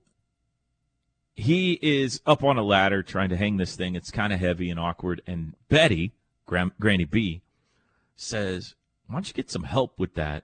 he 1.37 1.79
is 1.81 2.21
up 2.27 2.43
on 2.43 2.59
a 2.59 2.65
ladder 2.65 3.01
trying 3.01 3.29
to 3.29 3.37
hang 3.37 3.59
this 3.59 3.77
thing. 3.77 3.95
It's 3.95 4.11
kind 4.11 4.33
of 4.33 4.41
heavy 4.41 4.69
and 4.71 4.81
awkward. 4.81 5.23
And 5.25 5.55
Betty, 5.69 6.15
Gran- 6.47 6.73
Granny 6.81 7.05
B, 7.05 7.43
says, 8.17 8.75
"Why 9.07 9.15
don't 9.15 9.29
you 9.29 9.33
get 9.33 9.49
some 9.49 9.63
help 9.63 9.97
with 10.01 10.15
that? 10.15 10.43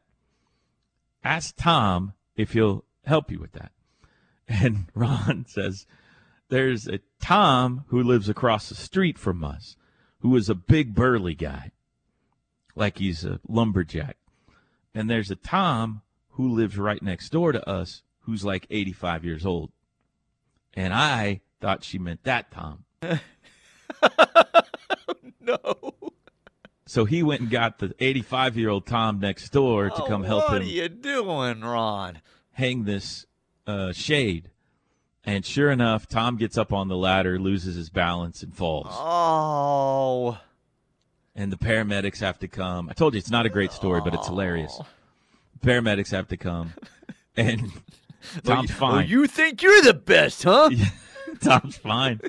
Ask 1.25 1.57
Tom 1.57 2.13
if 2.37 2.53
he'll 2.53 2.85
help 3.05 3.29
you 3.29 3.41
with 3.41 3.53
that." 3.55 3.73
And 4.49 4.87
Ron 4.95 5.47
says, 5.49 5.87
"There's 6.49 6.87
a 6.87 7.01
Tom 7.21 7.87
who 7.89 8.01
lives 8.01 8.29
across 8.29 8.69
the 8.69 8.77
street 8.77 9.19
from 9.19 9.43
us, 9.43 9.75
who 10.21 10.37
is 10.37 10.49
a 10.49 10.55
big 10.55 10.95
burly 10.95 11.35
guy." 11.35 11.73
like 12.77 12.99
he's 12.99 13.25
a 13.25 13.41
lumberjack. 13.49 14.19
And 14.95 15.11
there's 15.11 15.31
a 15.31 15.37
Tom 15.37 16.03
who 16.33 16.47
lives 16.47 16.79
right 16.79 17.03
next 17.03 17.31
door 17.31 17.51
to 17.51 17.69
us 17.69 18.03
who's 18.27 18.45
like 18.45 18.67
85 18.71 19.25
years 19.25 19.47
old. 19.47 19.71
And 20.75 20.93
I 20.93 21.41
thought 21.61 21.83
she 21.85 21.99
meant 21.99 22.23
that 22.25 22.51
Tom. 22.51 22.85
No. 25.41 25.95
So 26.87 27.05
he 27.05 27.23
went 27.23 27.41
and 27.41 27.51
got 27.51 27.79
the 27.79 27.95
85 28.01 28.57
year 28.57 28.69
old 28.69 28.87
Tom 28.87 29.21
next 29.21 29.51
door 29.51 29.91
to 29.91 30.03
come 30.09 30.23
Oh, 30.23 30.27
help 30.27 30.49
what 30.49 30.63
him 30.63 30.69
are 30.69 30.71
you 30.71 30.89
doing, 30.89 31.61
Ron? 31.61 32.21
hang 32.53 32.85
this 32.85 33.27
uh, 33.67 33.93
shade. 33.93 34.51
And 35.25 35.45
sure 35.45 35.71
enough, 35.71 36.07
Tom 36.09 36.37
gets 36.37 36.57
up 36.57 36.73
on 36.73 36.89
the 36.89 36.97
ladder, 36.97 37.39
loses 37.39 37.77
his 37.77 37.91
balance, 37.91 38.43
and 38.43 38.55
falls. 38.57 38.89
Oh. 38.91 40.39
And 41.35 41.53
the 41.53 41.57
paramedics 41.57 42.21
have 42.21 42.39
to 42.41 42.49
come. 42.49 42.89
I 42.89 42.93
told 42.93 43.15
you 43.15 43.19
it's 43.19 43.31
not 43.31 43.47
a 43.47 43.51
great 43.51 43.73
story, 43.73 44.01
but 44.01 44.15
it's 44.15 44.27
hilarious. 44.29 44.77
Oh. 44.81 44.87
Paramedics 45.61 46.11
have 46.11 46.29
to 46.29 46.37
come. 46.37 46.73
And 47.39 47.71
Tom's 48.45 48.71
fine. 48.71 49.09
you 49.09 49.27
think 49.27 49.63
you're 49.63 49.83
the 49.83 49.95
best, 49.95 50.43
huh? 50.43 50.71
Tom's 51.41 51.77
fine. 51.77 52.21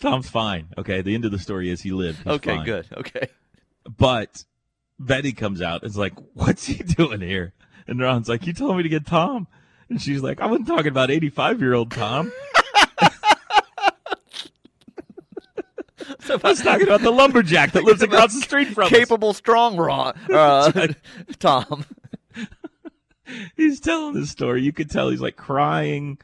Tom's 0.00 0.28
fine. 0.28 0.68
Okay, 0.76 1.02
the 1.02 1.14
end 1.14 1.24
of 1.24 1.30
the 1.30 1.38
story 1.38 1.70
is 1.70 1.80
he 1.80 1.92
lived. 1.92 2.18
He's 2.18 2.26
okay, 2.34 2.56
fine. 2.56 2.64
good. 2.64 2.86
Okay. 2.96 3.28
But 3.96 4.44
Betty 4.98 5.32
comes 5.32 5.62
out 5.62 5.82
and 5.82 5.90
is 5.90 5.96
like, 5.96 6.14
What's 6.34 6.66
he 6.66 6.74
doing 6.82 7.20
here? 7.20 7.52
And 7.86 8.00
Ron's 8.00 8.28
like, 8.28 8.46
You 8.46 8.52
told 8.52 8.76
me 8.76 8.82
to 8.82 8.88
get 8.88 9.06
Tom. 9.06 9.46
And 9.88 10.00
she's 10.00 10.22
like, 10.22 10.40
I 10.40 10.46
wasn't 10.46 10.66
talking 10.66 10.88
about 10.88 11.10
85 11.10 11.60
year 11.60 11.74
old 11.74 11.90
Tom. 11.90 12.32
So 16.20 16.38
I 16.42 16.48
was 16.48 16.60
talking 16.62 16.86
about 16.86 17.02
the 17.02 17.10
lumberjack 17.10 17.72
that 17.72 17.84
lives 17.84 18.02
across 18.02 18.34
the 18.34 18.40
street 18.40 18.68
from 18.68 18.84
us. 18.84 18.90
Capable, 18.90 19.32
strong, 19.34 19.76
Ron. 19.76 20.14
Uh, 20.30 20.88
Tom. 21.38 21.84
He's 23.56 23.80
telling 23.80 24.14
this 24.14 24.30
story. 24.30 24.62
You 24.62 24.72
could 24.72 24.90
tell 24.90 25.10
he's 25.10 25.20
like 25.20 25.36
crying, 25.36 26.18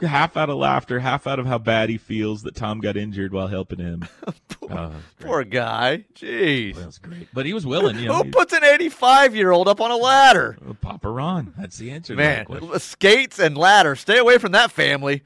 half 0.00 0.36
out 0.36 0.50
of 0.50 0.56
laughter, 0.56 0.98
half 1.00 1.26
out 1.26 1.38
of 1.38 1.46
how 1.46 1.58
bad 1.58 1.88
he 1.88 1.98
feels 1.98 2.42
that 2.42 2.54
Tom 2.54 2.80
got 2.80 2.96
injured 2.96 3.32
while 3.32 3.48
helping 3.48 3.78
him. 3.78 4.06
Oh, 4.70 4.92
Poor 5.20 5.44
guy. 5.44 6.04
Jeez. 6.14 6.76
that 6.76 6.86
was 6.86 6.96
great. 6.98 7.28
But 7.34 7.44
he 7.44 7.52
was 7.52 7.66
willing, 7.66 7.98
you 7.98 8.06
know. 8.06 8.18
Who 8.18 8.22
he- 8.24 8.30
puts 8.30 8.54
an 8.54 8.64
85 8.64 9.34
year 9.36 9.50
old 9.50 9.68
up 9.68 9.82
on 9.82 9.90
a 9.90 9.96
ladder? 9.96 10.56
Oh, 10.66 10.72
Papa 10.80 11.10
Ron. 11.10 11.52
That's 11.58 11.76
the 11.76 11.90
answer. 11.90 12.14
Man, 12.14 12.46
skates 12.78 13.38
and 13.38 13.58
ladder. 13.58 13.96
Stay 13.96 14.16
away 14.16 14.38
from 14.38 14.52
that 14.52 14.70
family. 14.70 15.24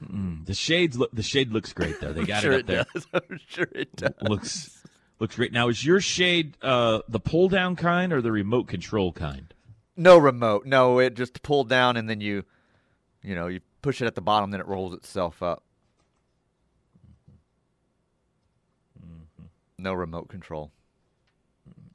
the 0.00 0.54
shades 0.54 0.98
look. 0.98 1.10
The 1.12 1.22
shade 1.22 1.52
looks 1.52 1.72
great 1.72 2.00
though. 2.00 2.12
They 2.12 2.24
got 2.24 2.42
sure 2.42 2.52
it 2.52 2.60
up 2.60 2.66
there. 2.66 2.86
does. 2.92 3.06
I'm 3.14 3.38
sure 3.46 3.68
it 3.72 3.94
does. 3.94 4.14
Looks 4.22 4.82
looks 5.20 5.36
great. 5.36 5.52
Now, 5.52 5.68
is 5.68 5.84
your 5.84 6.00
shade 6.00 6.56
uh, 6.62 7.00
the 7.08 7.20
pull 7.20 7.48
down 7.48 7.76
kind 7.76 8.12
or 8.12 8.20
the 8.20 8.32
remote 8.32 8.66
control 8.68 9.12
kind? 9.12 9.52
No 9.98 10.16
remote. 10.16 10.64
No, 10.64 11.00
it 11.00 11.14
just 11.14 11.42
pull 11.42 11.64
down 11.64 11.96
and 11.96 12.08
then 12.08 12.20
you, 12.20 12.44
you 13.22 13.34
know, 13.34 13.48
you 13.48 13.60
push 13.82 14.00
it 14.00 14.06
at 14.06 14.14
the 14.14 14.20
bottom, 14.20 14.50
then 14.52 14.60
it 14.60 14.66
rolls 14.66 14.94
itself 14.94 15.42
up. 15.42 15.64
Mm-hmm. 19.04 19.44
No 19.78 19.92
remote 19.94 20.28
control. 20.28 20.70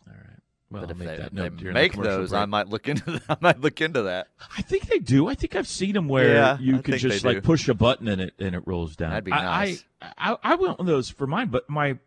All 0.07 0.13
right. 0.13 0.39
Well, 0.69 0.89
if 0.91 0.97
make 0.97 1.07
they, 1.07 1.29
they 1.31 1.71
make 1.71 1.95
those, 1.95 2.31
break. 2.31 2.41
I 2.41 2.45
might 2.45 2.67
look 2.67 2.87
into. 2.89 3.11
That. 3.11 3.21
I 3.29 3.37
might 3.39 3.59
look 3.61 3.79
into 3.79 4.01
that. 4.03 4.27
I 4.57 4.61
think 4.63 4.87
they 4.87 4.99
do. 4.99 5.27
I 5.27 5.35
think 5.35 5.55
I've 5.55 5.67
seen 5.67 5.93
them 5.93 6.07
where 6.09 6.33
Yeah, 6.33 6.57
you 6.59 6.77
I 6.77 6.81
could 6.81 6.99
just 6.99 7.23
like 7.23 7.43
push 7.43 7.69
a 7.69 7.73
button 7.73 8.07
and 8.07 8.19
it 8.21 8.33
and 8.39 8.53
it 8.53 8.63
rolls 8.65 8.95
down. 8.95 9.11
That'd 9.11 9.23
be 9.23 9.31
I- 9.31 9.43
nice. 9.43 9.83
I, 10.01 10.33
I 10.33 10.37
I 10.43 10.55
want 10.55 10.85
those 10.85 11.09
for 11.09 11.25
mine, 11.27 11.47
but 11.47 11.69
my 11.69 11.97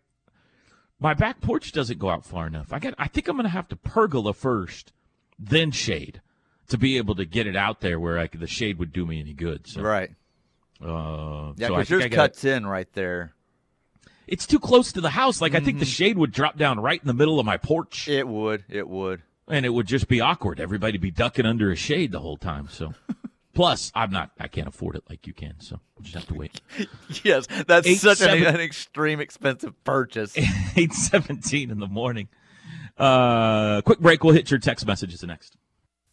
my 1.01 1.15
back 1.15 1.41
porch 1.41 1.73
doesn't 1.73 1.99
go 1.99 2.11
out 2.11 2.25
far 2.25 2.47
enough. 2.47 2.73
I 2.73 2.79
got. 2.81 2.95
I 2.99 3.09
think 3.09 3.29
I'm 3.29 3.37
gonna 3.37 3.49
have 3.49 3.69
to 3.69 3.77
pergola 3.77 4.35
first, 4.35 4.93
then 5.39 5.71
shade, 5.71 6.21
to 6.69 6.79
be 6.79 6.97
able 6.97 7.15
to 7.17 7.25
get 7.25 7.47
it 7.47 7.57
out 7.57 7.81
there 7.81 7.99
where 8.01 8.19
I 8.19 8.27
could, 8.27 8.41
the 8.41 8.47
shade 8.47 8.79
would 8.79 8.93
do 8.93 9.07
me 9.07 9.21
any 9.21 9.33
good. 9.33 9.67
So, 9.67 9.83
Right. 9.83 10.11
uh, 10.83 11.53
Yeah, 11.57 11.69
because 11.69 11.89
think 11.89 12.03
yours 12.03 12.15
cuts 12.15 12.45
in 12.45 12.67
right 12.67 12.91
there. 12.93 13.33
It's 14.27 14.47
too 14.47 14.59
close 14.59 14.93
to 14.93 15.01
the 15.01 15.11
house. 15.11 15.41
Like 15.41 15.55
I 15.55 15.61
think 15.61 15.79
the 15.79 15.85
Mm-hmm. 15.85 15.91
shade 15.91 16.19
would 16.19 16.33
drop 16.33 16.57
down 16.57 16.81
right 16.81 17.01
in 17.01 17.07
the 17.07 17.15
middle 17.15 17.39
of 17.39 17.47
my 17.47 17.57
porch, 17.57 18.09
It 18.09 18.27
would. 18.27 18.65
It 18.69 18.89
would. 18.89 19.23
and 19.49 19.65
it 19.65 19.69
would 19.71 19.87
just 19.87 20.09
be 20.09 20.21
awkward. 20.21 20.59
Everybody 20.59 20.99
be 20.99 21.13
ducking 21.13 21.47
under 21.47 21.71
a 21.71 21.77
shade 21.77 22.11
the 22.11 22.19
whole 22.21 22.37
time. 22.37 22.67
So, 22.69 22.95
plus 23.55 23.93
I'm 23.95 24.11
not. 24.11 24.33
I 24.41 24.49
can't 24.49 24.67
afford 24.67 24.97
it 24.97 25.05
like 25.09 25.29
you 25.29 25.33
can. 25.33 25.55
So 25.61 25.79
we'll 25.97 26.03
just 26.03 26.17
have 26.17 26.27
to 26.29 26.35
wait. 26.35 26.61
Yes, 27.23 27.47
that's 27.69 27.87
Eight, 27.87 27.99
such 28.01 28.21
an, 28.21 28.45
an 28.45 28.61
extreme 28.61 29.21
expensive 29.21 29.73
purchase. 29.85 30.35
Eight 30.77 30.93
seventeen 30.93 31.71
in 31.71 31.79
the 31.79 31.87
morning. 31.87 32.29
Uh, 32.97 33.83
quick 33.83 33.99
break. 33.99 34.25
We'll 34.25 34.35
hit 34.35 34.51
your 34.51 34.61
text 34.61 34.87
messages 34.87 35.23
next. 35.23 35.57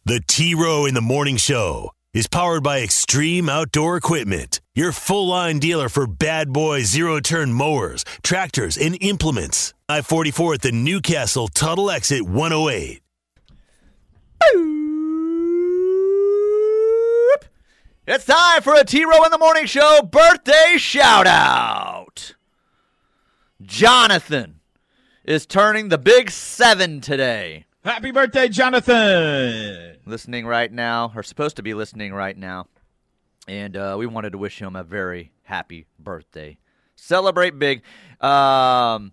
The 0.04 0.20
T 0.26 0.54
Row 0.54 0.84
in 0.86 0.94
the 0.94 1.00
Morning 1.00 1.36
Show 1.36 1.92
is 2.12 2.26
powered 2.26 2.62
by 2.62 2.80
Extreme 2.80 3.48
Outdoor 3.48 3.96
Equipment, 3.96 4.60
your 4.74 4.92
full 4.92 5.28
line 5.28 5.58
dealer 5.58 5.88
for 5.88 6.06
bad 6.06 6.52
boy 6.52 6.82
zero 6.82 7.20
turn 7.20 7.52
mowers, 7.52 8.04
tractors, 8.22 8.76
and 8.76 8.96
implements. 9.00 9.72
I 9.88 10.02
44 10.02 10.54
at 10.54 10.62
the 10.62 10.72
Newcastle 10.72 11.48
Tuttle 11.48 11.90
Exit 11.90 12.22
108. 12.22 13.00
It's 18.06 18.26
time 18.26 18.60
for 18.60 18.74
a 18.74 18.84
T 18.84 19.04
Row 19.06 19.24
in 19.24 19.30
the 19.30 19.38
Morning 19.38 19.64
Show 19.64 20.02
birthday 20.02 20.74
shout 20.76 21.26
out. 21.26 22.34
Jonathan 23.62 24.60
is 25.24 25.46
turning 25.46 25.88
the 25.88 25.98
big 25.98 26.30
seven 26.30 27.00
today. 27.00 27.64
Happy 27.84 28.10
birthday, 28.10 28.48
Jonathan! 28.48 29.96
Listening 30.06 30.46
right 30.46 30.72
now, 30.72 31.12
or 31.14 31.22
supposed 31.22 31.56
to 31.56 31.62
be 31.62 31.74
listening 31.74 32.12
right 32.14 32.36
now. 32.36 32.66
And 33.46 33.76
uh, 33.76 33.96
we 33.98 34.06
wanted 34.06 34.30
to 34.30 34.38
wish 34.38 34.58
him 34.60 34.74
a 34.74 34.82
very 34.82 35.32
happy 35.42 35.86
birthday. 35.98 36.56
Celebrate 36.96 37.58
big. 37.58 37.82
Um, 38.20 39.12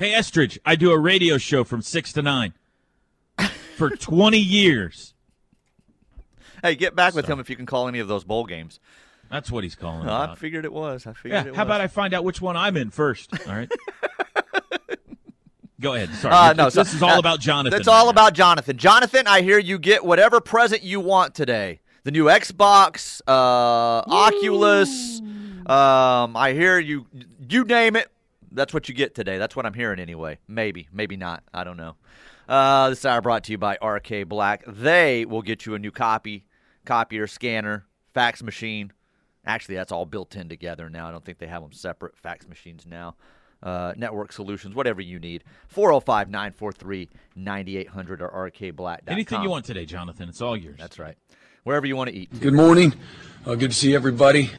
Hey, 0.00 0.12
Estridge, 0.12 0.58
I 0.66 0.74
do 0.74 0.90
a 0.90 0.98
radio 0.98 1.38
show 1.38 1.62
from 1.62 1.80
6 1.80 2.12
to 2.14 2.22
9 2.22 2.52
for 3.76 3.90
20 3.90 4.36
years. 4.38 5.14
hey, 6.64 6.74
get 6.74 6.96
back 6.96 7.14
with 7.14 7.26
him 7.26 7.38
if 7.38 7.48
you 7.48 7.54
can 7.54 7.64
call 7.64 7.86
any 7.86 8.00
of 8.00 8.08
those 8.08 8.24
bowl 8.24 8.44
games. 8.44 8.80
That's 9.30 9.52
what 9.52 9.62
he's 9.62 9.76
calling 9.76 10.08
Oh, 10.08 10.12
I 10.12 10.34
figured 10.34 10.64
it 10.64 10.72
was. 10.72 11.06
I 11.06 11.12
figured 11.12 11.32
Yeah, 11.32 11.40
it 11.42 11.50
was. 11.50 11.56
how 11.58 11.62
about 11.62 11.80
I 11.80 11.86
find 11.86 12.12
out 12.12 12.24
which 12.24 12.40
one 12.40 12.56
I'm 12.56 12.76
in 12.76 12.90
first? 12.90 13.30
All 13.46 13.54
right. 13.54 13.70
Go 15.80 15.94
ahead. 15.94 16.10
Sorry. 16.14 16.34
Uh, 16.34 16.52
no, 16.52 16.64
this 16.66 16.74
so- 16.74 16.96
is 16.96 17.02
all 17.02 17.10
uh, 17.10 17.18
about 17.18 17.40
Jonathan. 17.40 17.76
That's 17.76 17.88
right 17.88 17.94
all 17.94 18.04
now. 18.06 18.10
about 18.10 18.34
Jonathan. 18.34 18.76
Jonathan, 18.76 19.26
I 19.26 19.42
hear 19.42 19.58
you 19.58 19.78
get 19.78 20.04
whatever 20.04 20.40
present 20.40 20.82
you 20.82 21.00
want 21.00 21.34
today. 21.34 21.80
The 22.04 22.10
new 22.10 22.26
Xbox, 22.26 23.20
uh, 23.26 24.02
Oculus. 24.06 25.20
Um, 25.66 26.36
I 26.36 26.52
hear 26.52 26.78
you. 26.78 27.06
You 27.48 27.64
name 27.64 27.96
it. 27.96 28.08
That's 28.52 28.72
what 28.74 28.88
you 28.88 28.94
get 28.94 29.14
today. 29.14 29.38
That's 29.38 29.56
what 29.56 29.66
I'm 29.66 29.74
hearing 29.74 29.98
anyway. 29.98 30.38
Maybe, 30.46 30.88
maybe 30.92 31.16
not. 31.16 31.42
I 31.52 31.64
don't 31.64 31.76
know. 31.76 31.96
Uh, 32.48 32.90
this 32.90 33.04
hour 33.04 33.20
brought 33.22 33.44
to 33.44 33.52
you 33.52 33.58
by 33.58 33.76
RK 33.82 34.28
Black. 34.28 34.64
They 34.66 35.24
will 35.24 35.42
get 35.42 35.64
you 35.66 35.74
a 35.74 35.78
new 35.78 35.90
copy, 35.90 36.44
copier, 36.84 37.26
scanner, 37.26 37.86
fax 38.12 38.42
machine. 38.42 38.92
Actually, 39.46 39.74
that's 39.76 39.90
all 39.92 40.06
built 40.06 40.36
in 40.36 40.48
together 40.48 40.88
now. 40.90 41.08
I 41.08 41.10
don't 41.10 41.24
think 41.24 41.38
they 41.38 41.46
have 41.46 41.62
them 41.62 41.72
separate 41.72 42.16
fax 42.16 42.46
machines 42.46 42.86
now. 42.86 43.16
Uh, 43.62 43.94
network 43.96 44.30
solutions, 44.32 44.74
whatever 44.74 45.00
you 45.00 45.18
need. 45.18 45.42
405 45.68 46.28
943 46.28 47.08
9800 47.34 48.20
or 48.22 48.50
rkblack.com. 48.50 48.98
Anything 49.06 49.42
you 49.42 49.48
want 49.50 49.64
today, 49.64 49.86
Jonathan. 49.86 50.28
It's 50.28 50.42
all 50.42 50.56
yours. 50.56 50.76
That's 50.78 50.98
right. 50.98 51.16
Wherever 51.62 51.86
you 51.86 51.96
want 51.96 52.10
to 52.10 52.14
eat. 52.16 52.40
Good 52.40 52.52
morning. 52.52 52.92
Uh, 53.46 53.54
good 53.54 53.70
to 53.70 53.76
see 53.76 53.94
everybody. 53.94 54.50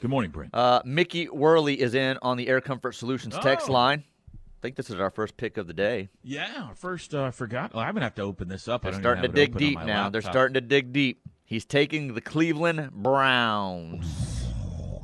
Good 0.00 0.10
morning, 0.10 0.30
Brent. 0.30 0.54
Uh, 0.54 0.82
Mickey 0.84 1.28
Worley 1.28 1.80
is 1.80 1.94
in 1.94 2.18
on 2.22 2.36
the 2.36 2.48
Air 2.48 2.60
Comfort 2.60 2.92
Solutions 2.94 3.34
text 3.40 3.68
Oh. 3.70 3.72
line. 3.72 4.04
I 4.34 4.60
think 4.60 4.76
this 4.76 4.90
is 4.90 5.00
our 5.00 5.08
first 5.10 5.38
pick 5.38 5.56
of 5.56 5.66
the 5.66 5.72
day. 5.72 6.10
yeah, 6.22 6.74
first 6.74 7.14
uh, 7.14 7.24
I 7.24 7.30
forgot. 7.30 7.72
Well, 7.74 7.82
I'm 7.82 7.94
gonna 7.94 8.04
have 8.04 8.14
to 8.16 8.22
open 8.22 8.48
this 8.48 8.68
up. 8.68 8.82
They're 8.82 8.92
starting 8.92 9.22
to 9.22 9.28
even 9.30 9.36
have 9.36 9.48
it 9.48 9.52
dig 9.52 9.58
deep 9.58 9.74
my 9.76 9.84
now. 9.86 10.10
They're 10.10 10.20
starting 10.20 10.52
to 10.54 10.60
dig 10.60 10.92
deep. 10.92 11.22
He's 11.44 11.64
taking 11.64 12.12
the 12.12 12.20
Cleveland 12.20 12.90
Browns. 12.92 14.44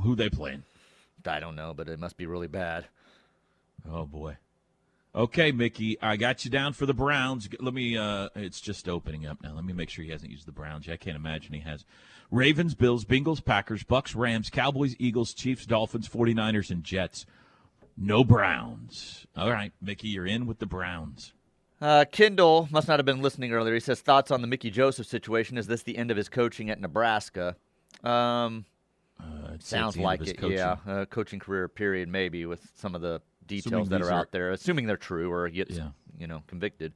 Who 0.03 0.15
they 0.15 0.29
playing? 0.29 0.62
I 1.26 1.41
don't 1.41 1.57
know, 1.57 1.75
but 1.75 1.88
it 1.88 1.99
must 1.99 2.17
be 2.19 2.26
really 2.26 2.47
bad. 2.49 2.87
Oh 3.90 4.07
boy. 4.07 4.37
Okay, 5.14 5.50
Mickey, 5.50 5.97
I 6.02 6.16
got 6.16 6.45
you 6.45 6.50
down 6.50 6.75
for 6.75 6.85
the 6.85 6.93
Browns. 6.93 7.49
Let 7.61 7.73
me. 7.73 7.97
uh 7.97 8.28
It's 8.35 8.61
just 8.61 8.88
opening 8.88 9.26
up 9.26 9.43
now. 9.43 9.55
Let 9.55 9.64
me 9.64 9.73
make 9.73 9.88
sure 9.90 10.05
he 10.05 10.11
hasn't 10.11 10.31
used 10.31 10.47
the 10.47 10.52
Browns. 10.52 10.88
I 10.88 10.97
can't 10.97 11.16
imagine 11.16 11.55
he 11.55 11.61
has. 11.61 11.85
Ravens, 12.31 12.75
Bills, 12.75 13.05
Bengals, 13.05 13.43
Packers, 13.45 13.83
Bucks, 13.85 14.14
Rams, 14.14 14.50
Cowboys, 14.50 14.95
Eagles, 14.99 15.33
Chiefs, 15.33 15.64
Dolphins, 15.64 16.09
49ers, 16.09 16.71
and 16.71 16.83
Jets. 16.85 17.25
No 17.97 18.25
Browns. 18.25 19.26
All 19.37 19.50
right, 19.50 19.73
Mickey, 19.81 20.09
you're 20.09 20.26
in 20.26 20.47
with 20.47 20.59
the 20.59 20.66
Browns. 20.66 21.33
Uh, 21.81 22.05
Kendall 22.11 22.69
must 22.71 22.88
not 22.88 22.99
have 22.99 23.07
been 23.07 23.23
listening 23.23 23.52
earlier. 23.52 23.75
He 23.75 23.81
says 23.81 24.00
thoughts 24.00 24.31
on 24.31 24.40
the 24.40 24.47
Mickey 24.47 24.71
Joseph 24.71 25.07
situation. 25.07 25.57
Is 25.57 25.66
this 25.66 25.83
the 25.83 25.97
end 25.97 26.11
of 26.11 26.16
his 26.16 26.28
coaching 26.28 26.69
at 26.69 26.81
Nebraska? 26.81 27.57
Um, 28.02 28.64
Uh, 29.21 29.57
sounds 29.59 29.61
it's 29.61 29.71
the 29.71 29.76
end 29.78 29.88
of 29.88 29.97
like 29.99 30.26
it. 30.26 30.37
coaching. 30.38 30.59
Yeah, 30.59 30.76
uh, 30.87 31.05
coaching 31.07 31.38
career 31.38 31.69
period 31.69 32.09
maybe 32.09 32.45
with 32.45 32.71
some 32.76 32.95
of 32.95 33.00
the 33.02 33.21
details 33.47 33.87
Assuming 33.87 33.88
that 33.91 34.03
are 34.03 34.11
are- 34.12 34.21
out 34.21 34.33
there, 34.33 34.50
assuming 34.50 34.87
they're 34.87 34.97
true 34.97 35.31
or 35.33 35.47
he 35.49 35.57
gets 35.57 35.76
Yeah. 35.76 35.88
you 36.19 36.26
know 36.26 36.43
convicted. 36.47 36.93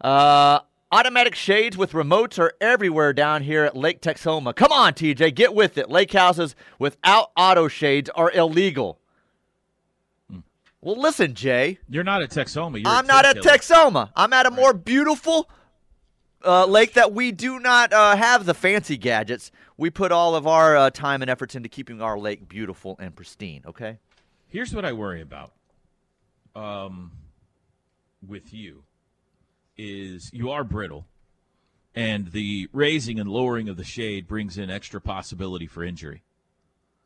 Uh, 0.00 0.60
automatic 0.92 1.34
shades 1.34 1.76
with 1.76 1.92
remotes 1.92 2.38
are 2.38 2.52
everywhere 2.60 3.12
down 3.12 3.42
here 3.42 3.64
at 3.64 3.76
Lake 3.76 4.00
Texoma. 4.00 4.54
Come 4.54 4.72
on, 4.72 4.94
TJ, 4.94 5.34
get 5.34 5.54
with 5.54 5.76
it. 5.78 5.90
Lake 5.90 6.12
houses 6.12 6.56
without 6.78 7.30
auto 7.36 7.68
shades 7.68 8.08
are 8.14 8.30
illegal. 8.32 8.98
Hmm. 10.30 10.38
Well, 10.80 10.96
listen, 10.96 11.34
Jay. 11.34 11.78
You're 11.88 12.04
not 12.04 12.22
at 12.22 12.30
Texoma. 12.30 12.82
You're 12.82 12.90
I'm 12.90 13.06
not 13.06 13.24
at. 13.26 13.36
Texoma. 13.36 14.10
I'm 14.16 14.32
at 14.32 14.46
a 14.46 14.50
more 14.50 14.72
beautiful 14.72 15.50
uh, 16.44 16.64
lake 16.64 16.94
that 16.94 17.12
we 17.12 17.32
do 17.32 17.60
not 17.60 17.92
uh, 17.92 18.16
have 18.16 18.46
the 18.46 18.54
fancy 18.54 18.96
gadgets. 18.96 19.52
We 19.76 19.90
put 19.90 20.10
all 20.12 20.34
of 20.34 20.46
our 20.46 20.76
uh, 20.76 20.90
time 20.90 21.20
and 21.22 21.30
efforts 21.30 21.54
into 21.54 21.68
keeping 21.68 22.00
our 22.00 22.18
lake 22.18 22.48
beautiful 22.48 22.96
and 22.98 23.14
pristine. 23.14 23.62
Okay. 23.66 23.98
Here's 24.50 24.74
what 24.74 24.84
I 24.84 24.92
worry 24.92 25.22
about. 25.22 25.52
Um, 26.56 27.12
with 28.26 28.52
you, 28.52 28.82
is 29.76 30.30
you 30.32 30.50
are 30.50 30.64
brittle, 30.64 31.06
and 31.94 32.32
the 32.32 32.68
raising 32.72 33.20
and 33.20 33.30
lowering 33.30 33.68
of 33.68 33.76
the 33.76 33.84
shade 33.84 34.26
brings 34.26 34.58
in 34.58 34.68
extra 34.68 35.00
possibility 35.00 35.66
for 35.66 35.84
injury. 35.84 36.22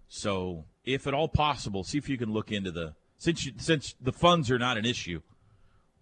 So, 0.08 0.64
if 0.84 1.06
at 1.06 1.12
all 1.12 1.28
possible, 1.28 1.84
see 1.84 1.98
if 1.98 2.08
you 2.08 2.16
can 2.16 2.32
look 2.32 2.50
into 2.50 2.70
the 2.70 2.94
since 3.18 3.44
you, 3.44 3.52
since 3.58 3.94
the 4.00 4.12
funds 4.12 4.50
are 4.50 4.58
not 4.58 4.78
an 4.78 4.86
issue, 4.86 5.20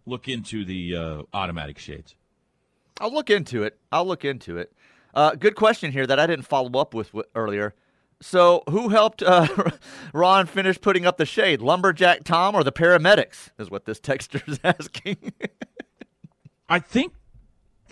look 0.06 0.28
into 0.28 0.64
the 0.64 0.96
uh, 0.96 1.22
automatic 1.34 1.78
shades. 1.78 2.14
I'll 3.00 3.12
look 3.12 3.30
into 3.30 3.64
it. 3.64 3.76
I'll 3.90 4.06
look 4.06 4.24
into 4.24 4.58
it. 4.58 4.72
Uh, 5.14 5.34
good 5.34 5.56
question 5.56 5.90
here 5.90 6.06
that 6.06 6.20
I 6.20 6.26
didn't 6.26 6.46
follow 6.46 6.70
up 6.80 6.94
with 6.94 7.08
w- 7.08 7.28
earlier. 7.34 7.74
So, 8.22 8.62
who 8.70 8.88
helped 8.88 9.22
uh, 9.22 9.48
Ron 10.14 10.46
finish 10.46 10.80
putting 10.80 11.04
up 11.04 11.16
the 11.16 11.26
shade? 11.26 11.60
Lumberjack 11.60 12.24
Tom 12.24 12.54
or 12.54 12.62
the 12.62 12.72
paramedics? 12.72 13.50
Is 13.58 13.70
what 13.70 13.84
this 13.84 14.00
texter 14.00 14.46
is 14.48 14.60
asking. 14.64 15.32
I 16.68 16.78
think, 16.78 17.14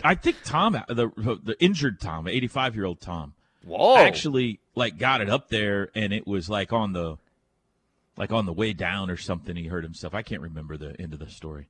I 0.03 0.15
think 0.15 0.37
Tom, 0.43 0.81
the 0.87 1.11
the 1.43 1.55
injured 1.59 1.99
Tom, 1.99 2.27
85 2.27 2.75
year 2.75 2.85
old 2.85 3.01
Tom, 3.01 3.33
Whoa! 3.63 3.97
actually 3.97 4.59
like 4.75 4.97
got 4.97 5.21
it 5.21 5.29
up 5.29 5.49
there 5.49 5.89
and 5.93 6.13
it 6.13 6.25
was 6.25 6.49
like 6.49 6.73
on 6.73 6.93
the 6.93 7.17
like 8.17 8.31
on 8.31 8.45
the 8.45 8.53
way 8.53 8.73
down 8.73 9.09
or 9.09 9.17
something 9.17 9.55
he 9.55 9.67
hurt 9.67 9.83
himself 9.83 10.13
i 10.13 10.21
can't 10.21 10.41
remember 10.41 10.77
the 10.77 10.99
end 10.99 11.13
of 11.13 11.19
the 11.19 11.29
story 11.29 11.67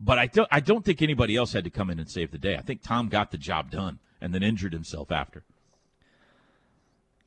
but 0.00 0.18
i 0.18 0.26
don't 0.26 0.48
i 0.50 0.60
don't 0.60 0.84
think 0.84 1.02
anybody 1.02 1.36
else 1.36 1.52
had 1.52 1.64
to 1.64 1.70
come 1.70 1.90
in 1.90 1.98
and 1.98 2.08
save 2.08 2.30
the 2.30 2.38
day 2.38 2.56
i 2.56 2.60
think 2.60 2.82
tom 2.82 3.08
got 3.08 3.30
the 3.30 3.38
job 3.38 3.70
done 3.70 3.98
and 4.20 4.32
then 4.34 4.42
injured 4.42 4.72
himself 4.72 5.12
after 5.12 5.44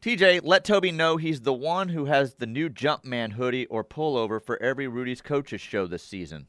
TJ, 0.02 0.42
let 0.44 0.64
Toby 0.64 0.92
know 0.92 1.18
he's 1.18 1.42
the 1.42 1.54
one 1.54 1.90
who 1.90 2.06
has 2.06 2.36
the 2.36 2.46
new 2.46 2.70
Jumpman 2.70 3.34
hoodie 3.34 3.66
or 3.66 3.84
pullover 3.84 4.42
for 4.42 4.62
every 4.62 4.88
Rudy's 4.88 5.22
coaches 5.22 5.60
show 5.60 5.88
this 5.88 6.04
season. 6.04 6.48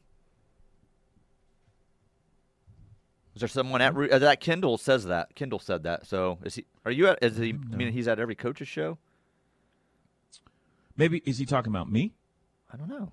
Is 3.35 3.41
there 3.41 3.49
someone 3.49 3.81
at 3.81 3.95
uh, 3.95 4.19
that 4.19 4.39
Kendall 4.39 4.77
says 4.77 5.05
that? 5.05 5.35
Kendall 5.35 5.59
said 5.59 5.83
that. 5.83 6.05
So 6.05 6.37
is 6.43 6.55
he? 6.55 6.65
Are 6.85 6.91
you 6.91 7.07
at? 7.07 7.19
Is 7.21 7.37
he? 7.37 7.53
I 7.71 7.75
mean, 7.75 7.91
he's 7.93 8.07
at 8.07 8.19
every 8.19 8.35
coaches 8.35 8.67
show. 8.67 8.97
maybe 10.97 11.21
is 11.25 11.37
he 11.37 11.45
talking 11.45 11.71
about 11.71 11.89
me 11.89 12.13
I 12.73 12.77
don't 12.77 12.87
know. 12.89 13.11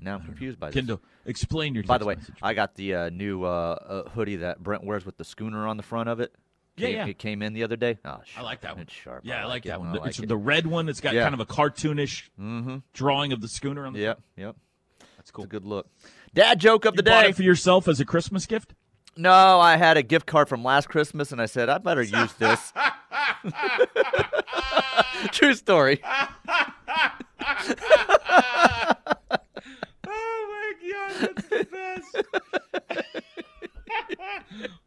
Now 0.00 0.16
I'm 0.16 0.22
confused 0.24 0.58
by 0.58 0.68
this. 0.68 0.74
kendall 0.74 1.00
explain 1.24 1.74
your 1.74 1.84
By 1.84 1.98
the 1.98 2.04
way, 2.04 2.16
message. 2.16 2.34
I 2.42 2.52
got 2.54 2.74
the 2.74 2.94
uh, 2.94 3.10
new 3.10 3.44
uh, 3.44 3.76
uh, 4.04 4.08
hoodie 4.10 4.36
that 4.36 4.62
Brent 4.62 4.84
wears 4.84 5.06
with 5.06 5.16
the 5.16 5.24
schooner 5.24 5.66
on 5.66 5.76
the 5.76 5.82
front 5.82 6.08
of 6.08 6.20
it. 6.20 6.34
Yeah, 6.76 6.86
Came- 6.88 6.96
yeah. 6.96 7.06
It 7.06 7.18
came 7.18 7.40
in 7.42 7.52
the 7.52 7.62
other 7.62 7.76
day. 7.76 7.98
Oh, 8.04 8.18
I 8.36 8.42
like 8.42 8.62
that 8.62 8.72
one. 8.74 8.82
It's 8.82 8.92
sharp. 8.92 9.20
Yeah, 9.24 9.42
I 9.42 9.44
like, 9.46 9.64
it. 9.64 9.68
that 9.68 9.78
one. 9.80 9.92
The- 9.92 10.00
like 10.00 10.08
it's 10.10 10.18
it. 10.18 10.26
the 10.28 10.36
red 10.36 10.66
one 10.66 10.86
that's 10.86 11.00
got 11.00 11.14
Yeah. 11.14 11.22
kind 11.22 11.34
of 11.34 11.40
a 11.40 11.46
cartoonish 11.46 12.28
Mm-hmm. 12.40 12.78
drawing 12.92 13.32
of 13.32 13.40
the 13.40 13.46
schooner 13.48 13.86
on 13.86 13.92
the 13.92 14.00
Yep. 14.00 14.20
Yep. 14.36 14.56
That's 15.16 15.30
cool. 15.30 15.44
It's 15.44 15.50
a 15.50 15.52
good 15.52 15.64
look. 15.64 15.88
Dad 16.34 16.58
joke 16.60 16.84
of 16.84 16.94
You 16.94 16.98
the 16.98 17.02
bought 17.04 17.22
day. 17.22 17.28
it 17.30 17.36
for 17.36 17.44
yourself 17.44 17.86
as 17.88 18.00
a 18.00 18.04
Christmas 18.04 18.44
gift? 18.46 18.74
No, 19.16 19.60
I 19.60 19.76
had 19.76 19.96
a 19.96 20.02
gift 20.02 20.26
card 20.26 20.48
from 20.48 20.64
last 20.64 20.88
Christmas, 20.88 21.30
and 21.30 21.40
I 21.40 21.46
said 21.46 21.68
I 21.68 21.78
better 21.78 22.02
use 22.02 22.32
this. 22.34 22.72
True 25.30 25.54
story. 25.54 26.02
Oh 30.06 30.46
my 30.50 30.72
god, 30.92 31.30
that's 31.36 31.48
the 31.48 31.66
best. 31.70 32.16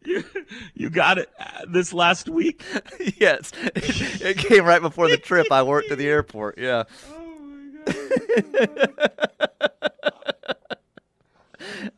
You, 0.04 0.24
you 0.74 0.90
got 0.90 1.18
it 1.18 1.30
uh, 1.40 1.66
this 1.68 1.94
last 1.94 2.30
week? 2.30 2.63
yes, 3.18 3.52
it 3.76 4.38
came 4.38 4.66
right 4.66 4.82
before 4.82 5.10
the 5.10 5.18
trip. 5.18 5.52
I 5.52 5.63
worked 5.63 5.92
at 5.92 5.98
the 5.98 6.08
airport. 6.08 6.58
Yeah. 6.58 6.84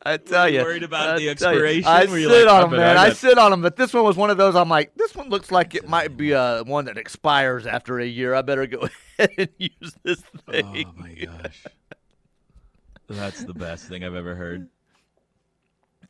I 0.04 0.18
tell 0.18 0.50
you 0.50 0.62
worried 0.62 0.84
about 0.84 1.10
I 1.10 1.20
the 1.20 1.36
tell 1.36 1.54
you, 1.54 1.60
expiration? 1.60 1.88
I 1.88 2.06
sit 2.06 2.46
like, 2.46 2.48
on 2.48 2.70
them, 2.70 2.80
man. 2.80 2.98
I 2.98 3.06
I 3.06 3.14
sit 3.14 3.38
on 3.38 3.52
them, 3.52 3.62
but 3.62 3.76
this 3.76 3.94
one 3.94 4.04
was 4.04 4.16
one 4.16 4.30
of 4.30 4.38
those. 4.38 4.56
I'm 4.56 4.70
like, 4.70 4.96
this 4.96 5.16
one 5.16 5.30
looks 5.30 5.52
like 5.52 5.76
it 5.76 5.88
might 5.88 6.18
be 6.18 6.34
uh, 6.34 6.64
one 6.64 6.86
that 6.86 6.98
expires 6.98 7.68
after 7.68 8.00
a 8.00 8.06
year. 8.06 8.34
I 8.34 8.42
better 8.42 8.66
go 8.68 8.88
ahead 9.20 9.32
and 9.38 9.50
use 9.58 9.94
this 10.04 10.22
thing. 10.50 10.88
Oh 10.88 11.02
my 11.02 11.14
gosh. 11.14 11.66
That's 13.08 13.44
the 13.44 13.54
best 13.54 13.88
thing 13.88 14.04
I've 14.04 14.16
ever 14.16 14.36
heard. 14.36 14.70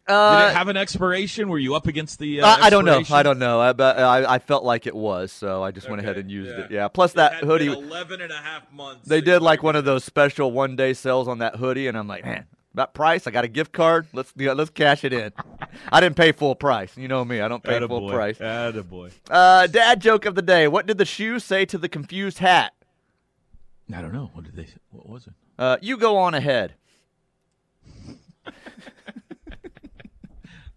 Uh, 0.10 0.42
Did 0.42 0.52
it 0.52 0.58
have 0.58 0.68
an 0.70 0.78
expiration? 0.78 1.50
Were 1.50 1.60
you 1.60 1.76
up 1.76 1.86
against 1.86 2.18
the? 2.18 2.42
Uh, 2.42 2.48
I, 2.48 2.68
I 2.68 2.70
don't 2.72 2.84
know. 2.84 3.04
I 3.12 3.22
don't 3.22 3.38
know. 3.38 3.60
I, 3.62 3.74
but 3.74 4.00
I, 4.00 4.36
I 4.36 4.40
felt 4.40 4.64
like 4.64 4.88
it 4.88 4.96
was, 4.96 5.32
so 5.32 5.62
I 5.64 5.70
just 5.70 5.88
went 5.88 6.02
ahead 6.02 6.18
and 6.18 6.32
used 6.32 6.50
yeah. 6.50 6.66
it. 6.66 6.72
Yeah. 6.72 6.88
Plus 6.88 7.14
that 7.14 7.34
It 7.34 7.36
had 7.36 7.44
hoodie. 7.46 7.70
been 7.70 7.84
11 7.84 8.22
and 8.22 8.32
a 8.32 8.38
half 8.38 8.72
months. 8.72 9.08
They 9.08 9.22
did 9.22 9.44
like 9.44 9.62
one 9.62 9.76
of 9.76 9.86
those 9.86 10.04
special 10.04 10.52
one 10.52 10.76
day 10.76 10.94
sales 10.94 11.28
on 11.28 11.38
that 11.40 11.58
hoodie, 11.58 11.88
and 11.88 11.96
I'm 11.96 12.08
like, 12.08 12.26
man, 12.26 12.46
that 12.74 12.96
price. 12.96 13.28
I 13.28 13.32
got 13.32 13.46
a 13.46 13.48
gift 13.48 13.72
card. 13.72 14.08
Let's 14.12 14.34
yeah, 14.36 14.54
let's 14.54 14.72
cash 14.72 15.04
it 15.04 15.14
in. 15.14 15.32
I 15.92 16.00
didn't 16.00 16.16
pay 16.16 16.32
full 16.32 16.56
price. 16.56 16.98
You 16.98 17.08
know 17.08 17.24
me. 17.24 17.40
I 17.42 17.48
don't 17.48 17.64
pay 17.64 17.80
full 17.80 18.10
price. 18.10 18.40
Attaboy. 18.40 19.12
Uh, 19.30 19.68
dad 19.68 20.02
joke 20.02 20.26
of 20.26 20.34
the 20.34 20.42
day. 20.42 20.68
What 20.68 20.88
did 20.88 20.98
the 20.98 21.06
shoe 21.06 21.40
say 21.40 21.66
to 21.66 21.78
the 21.78 21.90
confused 21.90 22.40
hat? 22.40 22.74
I 23.94 24.02
don't 24.02 24.14
know. 24.14 24.32
What 24.34 24.46
did 24.46 24.56
they? 24.56 24.68
What 24.92 25.08
was 25.08 25.28
it? 25.28 25.34
Uh, 25.58 25.78
you 25.82 25.98
go 25.98 26.18
on 26.18 26.34
ahead. 26.34 26.74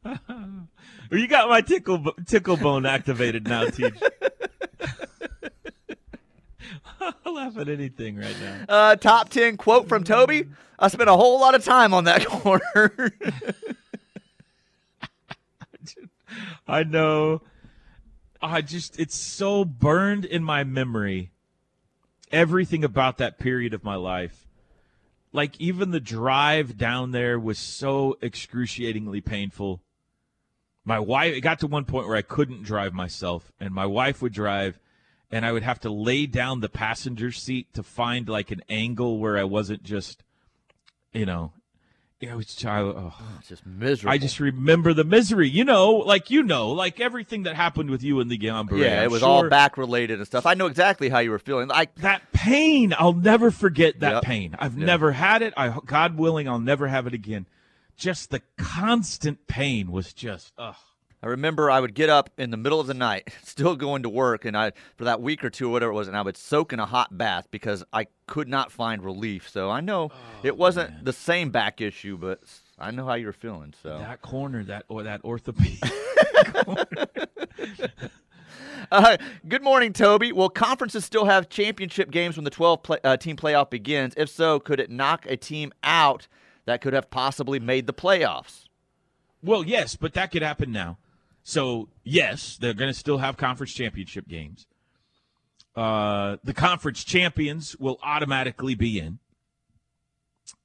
you 1.10 1.28
got 1.28 1.48
my 1.48 1.60
tickle 1.60 2.12
tickle 2.26 2.56
bone 2.56 2.86
activated 2.86 3.46
now, 3.46 3.64
Teach. 3.66 3.94
I'll 7.26 7.34
laugh 7.34 7.56
at 7.58 7.68
anything 7.68 8.16
right 8.16 8.36
now. 8.40 8.64
Uh, 8.68 8.96
top 8.96 9.28
10 9.28 9.56
quote 9.56 9.88
from 9.88 10.04
Toby. 10.04 10.46
I 10.78 10.88
spent 10.88 11.08
a 11.08 11.16
whole 11.16 11.40
lot 11.40 11.54
of 11.54 11.64
time 11.64 11.94
on 11.94 12.04
that 12.04 12.26
corner. 12.26 13.12
I 16.66 16.84
know. 16.84 17.42
I 18.40 18.62
just 18.62 18.98
it's 18.98 19.14
so 19.14 19.64
burned 19.64 20.24
in 20.24 20.42
my 20.42 20.64
memory. 20.64 21.30
Everything 22.30 22.82
about 22.82 23.18
that 23.18 23.38
period 23.38 23.74
of 23.74 23.84
my 23.84 23.94
life. 23.94 24.48
Like 25.32 25.60
even 25.60 25.90
the 25.90 26.00
drive 26.00 26.76
down 26.76 27.12
there 27.12 27.38
was 27.38 27.58
so 27.58 28.16
excruciatingly 28.22 29.20
painful. 29.20 29.82
My 30.84 30.98
wife 30.98 31.34
it 31.34 31.40
got 31.40 31.60
to 31.60 31.66
one 31.66 31.84
point 31.84 32.08
where 32.08 32.16
I 32.16 32.22
couldn't 32.22 32.62
drive 32.64 32.92
myself 32.92 33.52
and 33.60 33.72
my 33.72 33.86
wife 33.86 34.20
would 34.20 34.32
drive 34.32 34.78
and 35.30 35.46
I 35.46 35.52
would 35.52 35.62
have 35.62 35.80
to 35.80 35.90
lay 35.90 36.26
down 36.26 36.60
the 36.60 36.68
passenger 36.68 37.32
seat 37.32 37.72
to 37.74 37.82
find 37.82 38.28
like 38.28 38.50
an 38.50 38.62
angle 38.68 39.18
where 39.18 39.38
I 39.38 39.44
wasn't 39.44 39.82
just 39.82 40.24
you 41.12 41.26
know 41.26 41.52
it 42.22 42.36
was 42.36 42.54
child 42.54 42.94
oh. 42.96 43.12
oh. 43.18 43.36
it's 43.40 43.48
just 43.48 43.66
miserable. 43.66 44.12
I 44.12 44.18
just 44.18 44.38
remember 44.38 44.94
the 44.94 45.02
misery. 45.04 45.48
You 45.48 45.64
know, 45.64 45.94
like 45.94 46.30
you 46.30 46.44
know, 46.44 46.70
like 46.70 47.00
everything 47.00 47.42
that 47.44 47.56
happened 47.56 47.90
with 47.90 48.02
you 48.04 48.20
in 48.20 48.28
the 48.28 48.38
Gambare. 48.38 48.78
yeah, 48.78 48.98
I'm 48.98 49.04
it 49.04 49.10
was 49.10 49.20
sure 49.20 49.28
all 49.28 49.48
back 49.48 49.76
related 49.76 50.18
and 50.18 50.26
stuff. 50.26 50.46
I 50.46 50.54
know 50.54 50.66
exactly 50.66 51.08
how 51.08 51.18
you 51.18 51.30
were 51.30 51.40
feeling. 51.40 51.66
Like, 51.68 51.96
That 51.96 52.32
pain, 52.32 52.94
I'll 52.96 53.12
never 53.12 53.50
forget 53.50 53.98
that 54.00 54.12
Yep. 54.14 54.22
pain. 54.22 54.56
I've 54.58 54.78
Yeah. 54.78 54.86
never 54.86 55.12
had 55.12 55.42
it. 55.42 55.52
I, 55.56 55.76
God 55.84 56.16
willing, 56.16 56.48
I'll 56.48 56.60
never 56.60 56.86
have 56.86 57.08
it 57.08 57.14
again. 57.14 57.46
Just 57.96 58.30
the 58.30 58.42
constant 58.56 59.46
pain 59.46 59.90
was 59.92 60.12
just, 60.12 60.52
ugh. 60.58 60.74
I 61.24 61.28
remember 61.28 61.70
I 61.70 61.78
would 61.78 61.94
get 61.94 62.10
up 62.10 62.30
in 62.36 62.50
the 62.50 62.56
middle 62.56 62.80
of 62.80 62.88
the 62.88 62.94
night, 62.94 63.28
still 63.44 63.76
going 63.76 64.02
to 64.02 64.08
work, 64.08 64.44
and 64.44 64.56
I 64.56 64.72
for 64.96 65.04
that 65.04 65.22
week 65.22 65.44
or 65.44 65.50
two, 65.50 65.68
or 65.68 65.72
whatever 65.72 65.92
it 65.92 65.94
was, 65.94 66.08
and 66.08 66.16
I 66.16 66.22
would 66.22 66.36
soak 66.36 66.72
in 66.72 66.80
a 66.80 66.86
hot 66.86 67.16
bath 67.16 67.46
because 67.52 67.84
I 67.92 68.08
could 68.26 68.48
not 68.48 68.72
find 68.72 69.04
relief. 69.04 69.48
So 69.48 69.70
I 69.70 69.80
know 69.80 70.10
it 70.42 70.56
wasn't 70.56 71.04
the 71.04 71.12
same 71.12 71.50
back 71.50 71.80
issue, 71.80 72.16
but 72.18 72.40
I 72.76 72.90
know 72.90 73.06
how 73.06 73.14
you're 73.14 73.32
feeling. 73.32 73.72
So 73.84 73.98
That 73.98 74.20
corner, 74.20 74.64
that 74.64 74.84
or 74.88 75.04
that 75.04 75.22
orthopedic. 75.24 75.78
Uh, 78.90 79.16
good 79.48 79.62
morning, 79.62 79.92
Toby. 79.94 80.32
Will 80.32 80.50
conferences 80.50 81.02
still 81.02 81.24
have 81.24 81.48
championship 81.48 82.10
games 82.10 82.36
when 82.36 82.44
the 82.44 82.50
12 82.50 82.82
play, 82.82 82.98
uh, 83.04 83.16
team 83.16 83.36
playoff 83.36 83.70
begins? 83.70 84.12
If 84.18 84.28
so, 84.28 84.60
could 84.60 84.80
it 84.80 84.90
knock 84.90 85.24
a 85.26 85.36
team 85.36 85.72
out 85.82 86.26
that 86.64 86.80
could 86.80 86.92
have 86.92 87.10
possibly 87.10 87.60
made 87.60 87.86
the 87.86 87.92
playoffs? 87.92 88.64
Well, 89.42 89.64
yes, 89.64 89.96
but 89.96 90.14
that 90.14 90.30
could 90.30 90.42
happen 90.42 90.70
now. 90.72 90.98
So, 91.42 91.88
yes, 92.04 92.56
they're 92.56 92.74
going 92.74 92.92
to 92.92 92.98
still 92.98 93.18
have 93.18 93.36
conference 93.36 93.72
championship 93.72 94.28
games. 94.28 94.66
Uh, 95.74 96.36
the 96.44 96.54
conference 96.54 97.02
champions 97.02 97.76
will 97.76 97.98
automatically 98.02 98.74
be 98.74 98.98
in. 98.98 99.18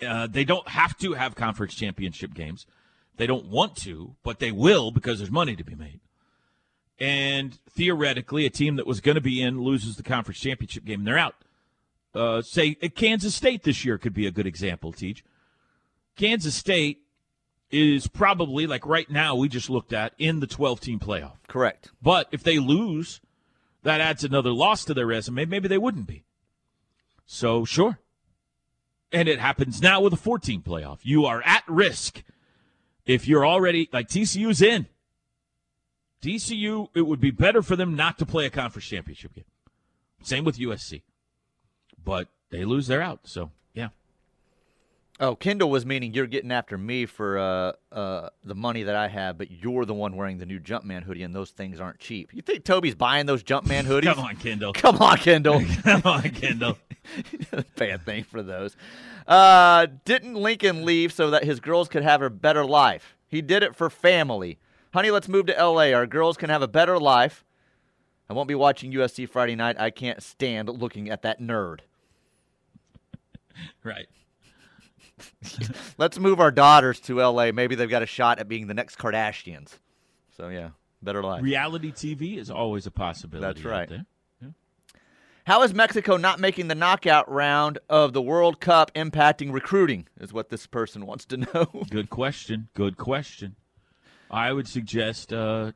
Uh, 0.06 0.28
they 0.28 0.44
don't 0.44 0.68
have 0.68 0.98
to 1.00 1.14
have 1.14 1.34
conference 1.36 1.74
championship 1.74 2.34
games. 2.34 2.68
They 3.16 3.26
don't 3.26 3.48
want 3.48 3.76
to, 3.78 4.16
but 4.24 4.40
they 4.40 4.52
will 4.52 4.92
because 4.92 5.18
there's 5.18 5.32
money 5.32 5.56
to 5.56 5.64
be 5.64 5.76
made. 5.76 6.02
And 7.00 7.58
theoretically, 7.70 8.46
a 8.46 8.50
team 8.50 8.76
that 8.76 8.88
was 8.88 9.02
going 9.02 9.16
to 9.16 9.22
be 9.22 9.42
in 9.42 9.62
loses 9.62 9.96
the 9.96 10.04
conference 10.04 10.40
championship 10.40 10.86
game 10.86 11.00
and 11.00 11.08
they're 11.08 11.18
out. 11.18 11.36
Uh, 12.14 12.42
say 12.42 12.78
uh, 12.82 12.88
Kansas 12.94 13.36
State 13.36 13.64
this 13.64 13.86
year 13.86 13.98
could 13.98 14.14
be 14.14 14.28
a 14.28 14.32
good 14.32 14.48
example, 14.48 14.92
Teach. 14.92 15.24
Kansas 16.18 16.56
State 16.56 17.00
is 17.70 18.08
probably 18.08 18.68
like 18.68 18.86
right 18.86 19.10
now 19.10 19.36
we 19.36 19.48
just 19.48 19.70
looked 19.70 19.94
at 19.94 20.14
in 20.18 20.40
the 20.40 20.48
12 20.48 20.80
team 20.80 21.00
playoff. 21.00 21.38
Correct. 21.48 21.92
But 22.02 22.28
if 22.32 22.44
they 22.44 22.60
lose, 22.60 23.22
that 23.84 24.02
adds 24.02 24.24
another 24.24 24.52
loss 24.52 24.84
to 24.86 24.94
their 24.94 25.06
resume. 25.06 25.46
Maybe 25.46 25.68
they 25.68 25.78
wouldn't 25.78 26.08
be. 26.08 26.24
So 27.26 27.66
sure. 27.66 28.00
And 29.12 29.30
it 29.30 29.40
happens 29.40 29.82
now 29.82 30.02
with 30.02 30.14
a 30.14 30.18
14 30.18 30.62
playoff. 30.62 31.00
You 31.04 31.26
are 31.26 31.42
at 31.46 31.64
risk 31.68 32.24
if 33.06 33.28
you're 33.28 33.46
already 33.46 33.90
like 33.94 34.10
TCU's 34.10 34.62
in. 34.62 34.88
TCU, 36.22 36.90
it 36.96 37.02
would 37.02 37.22
be 37.22 37.32
better 37.32 37.62
for 37.62 37.76
them 37.76 37.96
not 37.96 38.18
to 38.18 38.26
play 38.26 38.46
a 38.46 38.50
conference 38.50 38.88
championship 38.88 39.36
game. 39.36 39.46
Same 40.24 40.44
with 40.44 40.58
USC. 40.58 41.04
But 42.04 42.28
they 42.50 42.66
lose, 42.66 42.88
they're 42.88 43.02
out. 43.02 43.22
So. 43.24 43.52
Oh, 45.20 45.36
Kendall 45.36 45.72
was 45.72 45.84
meaning 45.84 46.14
you're 46.14 46.28
getting 46.28 46.52
after 46.52 46.78
me 46.78 47.08
for 47.08 47.40
uh, 47.40 47.72
uh, 47.92 48.30
the 48.44 48.54
money 48.54 48.84
that 48.84 48.96
I 48.96 49.08
have, 49.08 49.38
but 49.38 49.50
you're 49.50 49.84
the 49.84 49.94
one 49.94 50.16
wearing 50.16 50.38
the 50.38 50.46
new 50.46 50.60
Jumpman 50.60 51.04
hoodie, 51.04 51.24
and 51.24 51.34
those 51.34 51.50
things 51.50 51.80
aren't 51.80 51.98
cheap. 51.98 52.32
You 52.34 52.44
think 52.44 52.64
Toby's 52.64 52.94
buying 52.94 53.26
those 53.26 53.44
Jumpman 53.44 53.84
hoodies? 53.86 54.14
Come 54.14 54.20
on, 54.20 54.36
Kendall. 54.36 54.74
Come 54.76 54.98
on, 54.98 55.18
Kendall. 55.18 55.64
Come 55.84 56.02
on, 56.06 56.22
Kendall. 56.30 56.78
Bad 57.76 58.06
thing 58.06 58.26
for 58.26 58.44
those. 58.44 58.78
Uh, 59.26 59.88
didn't 60.06 60.36
Lincoln 60.36 60.86
leave 60.86 61.12
so 61.12 61.32
that 61.32 61.44
his 61.44 61.60
girls 61.60 61.88
could 61.88 62.04
have 62.04 62.22
a 62.22 62.30
better 62.30 62.64
life? 62.64 63.18
He 63.28 63.42
did 63.42 63.64
it 63.64 63.76
for 63.76 63.90
family. 63.90 64.60
Honey, 64.94 65.10
let's 65.10 65.28
move 65.28 65.48
to 65.48 65.58
L.A. 65.58 65.94
Our 65.94 66.06
girls 66.06 66.38
can 66.38 66.50
have 66.52 66.62
a 66.62 66.68
better 66.68 67.00
life. 67.00 67.44
I 68.30 68.34
won't 68.34 68.48
be 68.48 68.56
watching 68.56 68.94
USC 68.94 69.28
Friday 69.28 69.56
night. 69.56 69.80
I 69.80 69.90
can't 69.90 70.22
stand 70.22 70.70
looking 70.70 71.10
at 71.10 71.24
that 71.24 71.42
nerd. 71.42 71.80
Right. 73.84 74.08
Let's 75.98 76.20
move 76.20 76.40
our 76.40 76.52
daughters 76.52 77.00
to 77.02 77.22
L.A. 77.22 77.52
Maybe 77.52 77.76
they've 77.76 77.90
got 77.90 78.04
a 78.04 78.08
shot 78.08 78.40
at 78.40 78.48
being 78.48 78.68
the 78.68 78.74
next 78.74 78.98
Kardashians. 78.98 79.80
So 80.36 80.50
yeah, 80.50 80.70
better 81.02 81.24
life. 81.24 81.44
Reality 81.44 81.92
TV 81.92 82.38
is 82.38 82.50
always 82.52 82.86
a 82.86 82.92
possibility. 82.92 83.46
That's 83.46 83.66
right. 83.66 83.90
there. 83.90 84.06
How 85.48 85.64
is 85.64 85.74
Mexico 85.74 86.18
not 86.18 86.42
making 86.42 86.68
the 86.68 86.76
knockout 86.76 87.32
round 87.32 87.80
of 87.90 88.12
the 88.12 88.22
World 88.22 88.60
Cup 88.60 88.94
impacting 88.94 89.54
recruiting? 89.54 90.06
Is 90.20 90.34
what 90.34 90.50
this 90.50 90.68
person 90.68 91.06
wants 91.06 91.24
to 91.24 91.38
know. 91.54 91.86
Good 91.90 92.10
question. 92.10 92.68
Good 92.74 92.98
question. 92.98 93.56
I 94.30 94.52
would 94.52 94.68
suggest 94.68 95.32
uh, 95.32 95.72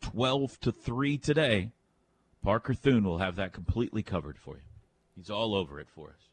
12 0.00 0.58
to 0.58 0.72
3 0.72 1.18
today. 1.18 1.70
Parker 2.42 2.74
Thune 2.74 3.04
will 3.04 3.18
have 3.18 3.36
that 3.36 3.52
completely 3.52 4.02
covered 4.02 4.36
for 4.36 4.56
you. 4.56 4.62
He's 5.14 5.30
all 5.30 5.54
over 5.54 5.78
it 5.78 5.86
for 5.88 6.08
us. 6.08 6.28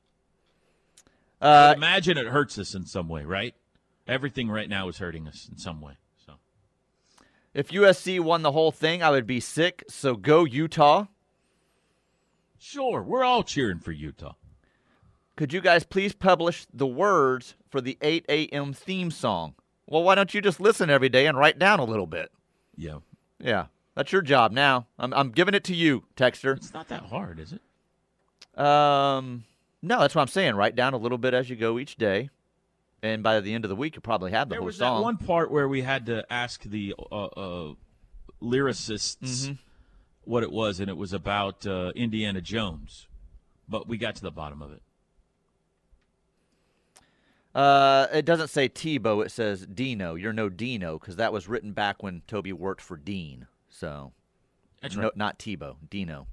Uh, 1.41 1.73
Imagine 1.75 2.17
it 2.17 2.28
hurts 2.28 2.58
us 2.58 2.75
in 2.75 2.86
some 2.86 3.08
way, 3.08 3.23
right? 3.23 3.56
Everything 4.08 4.49
right 4.49 4.67
now 4.69 4.88
is 4.89 4.97
hurting 4.97 5.28
us 5.28 5.47
in 5.49 5.58
some 5.58 5.82
way. 5.82 5.93
So 6.25 6.34
if 7.54 7.69
USC 7.69 8.19
won 8.19 8.41
the 8.41 8.52
whole 8.52 8.71
thing, 8.71 9.02
I 9.04 9.10
would 9.12 9.28
be 9.28 9.39
sick. 9.39 9.84
So 9.88 10.15
go 10.15 10.43
Utah. 10.43 11.06
Sure, 12.58 13.02
we're 13.02 13.23
all 13.23 13.43
cheering 13.43 13.80
for 13.80 13.91
Utah. 13.91 14.34
Could 15.38 15.54
you 15.54 15.62
guys 15.62 15.86
please 15.86 16.13
publish 16.13 16.67
the 16.73 16.88
words 16.88 17.56
for 17.69 17.80
the 17.80 17.97
8 18.02 18.25
a.m. 18.28 18.73
theme 18.73 19.10
song? 19.10 19.54
Well, 19.88 20.04
why 20.04 20.15
don't 20.15 20.34
you 20.34 20.41
just 20.41 20.60
listen 20.60 20.89
every 20.89 21.08
day 21.08 21.25
and 21.25 21.38
write 21.38 21.58
down 21.58 21.80
a 21.80 21.86
little 21.86 22.08
bit? 22.08 22.30
Yeah. 22.75 22.97
Yeah, 23.39 23.67
that's 23.95 24.12
your 24.12 24.21
job 24.21 24.52
now. 24.52 24.88
I'm, 24.99 25.13
I'm 25.13 25.32
giving 25.32 25.54
it 25.54 25.63
to 25.65 25.75
you, 25.75 26.04
Texter. 26.17 26.58
It's 26.58 26.73
not 26.73 26.89
that 26.89 27.04
hard, 27.04 27.39
is 27.39 27.54
it? 27.54 28.60
Um, 28.62 29.45
no, 29.82 30.00
that's 30.00 30.15
what 30.15 30.22
I'm 30.22 30.28
saying. 30.28 30.56
Write 30.56 30.76
down 30.76 30.94
a 30.94 30.98
little 30.98 31.18
bit 31.18 31.34
as 31.34 31.50
you 31.50 31.56
go 31.56 31.80
each 31.80 31.96
day, 31.96 32.30
and 33.02 33.24
by 33.24 33.39
the 33.39 33.54
end 33.54 33.65
of 33.65 33.70
the 33.70 33.76
week, 33.76 33.96
you 33.96 34.02
probably 34.02 34.32
have 34.32 34.50
the 34.50 34.54
There 34.54 34.60
whole 34.60 34.65
was 34.68 34.78
song. 34.78 35.00
that 35.00 35.04
one 35.04 35.18
part 35.18 35.52
where 35.52 35.68
we 35.68 35.82
had 35.82 36.06
to 36.08 36.26
ask 36.32 36.63
the 36.63 36.94
uh, 37.12 37.26
uh, 37.26 37.74
lyricists 38.42 39.18
Mm-hmm. 39.22 39.54
what 40.24 40.44
it 40.44 40.52
was, 40.52 40.80
and 40.80 40.89
it 40.89 40.98
was 40.98 41.13
about 41.13 41.65
uh, 41.68 41.92
Indiana 41.96 42.42
Jones. 42.42 43.08
But 43.68 43.88
we 43.88 43.98
got 43.98 44.15
to 44.15 44.22
the 44.22 44.32
bottom 44.32 44.62
of 44.62 44.72
it. 44.72 44.82
Uh, 47.54 48.08
it 48.13 48.26
doesn't 48.26 48.50
say 48.50 48.70
Tebow. 48.70 49.26
It 49.26 49.32
says 49.32 49.65
Dino. 49.65 50.15
You're 50.15 50.34
no 50.34 50.50
Dino 50.50 51.00
because 51.00 51.15
that 51.15 51.34
was 51.34 51.48
written 51.48 51.72
back 51.74 52.02
when 52.04 52.22
Toby 52.28 52.54
worked 52.54 52.82
for 52.82 52.96
Dean. 52.96 53.48
So, 53.70 54.12
That's 54.82 54.96
no, 54.96 55.04
right. 55.04 55.18
not 55.18 55.39
Tebow. 55.39 55.76
Dino. 55.89 56.28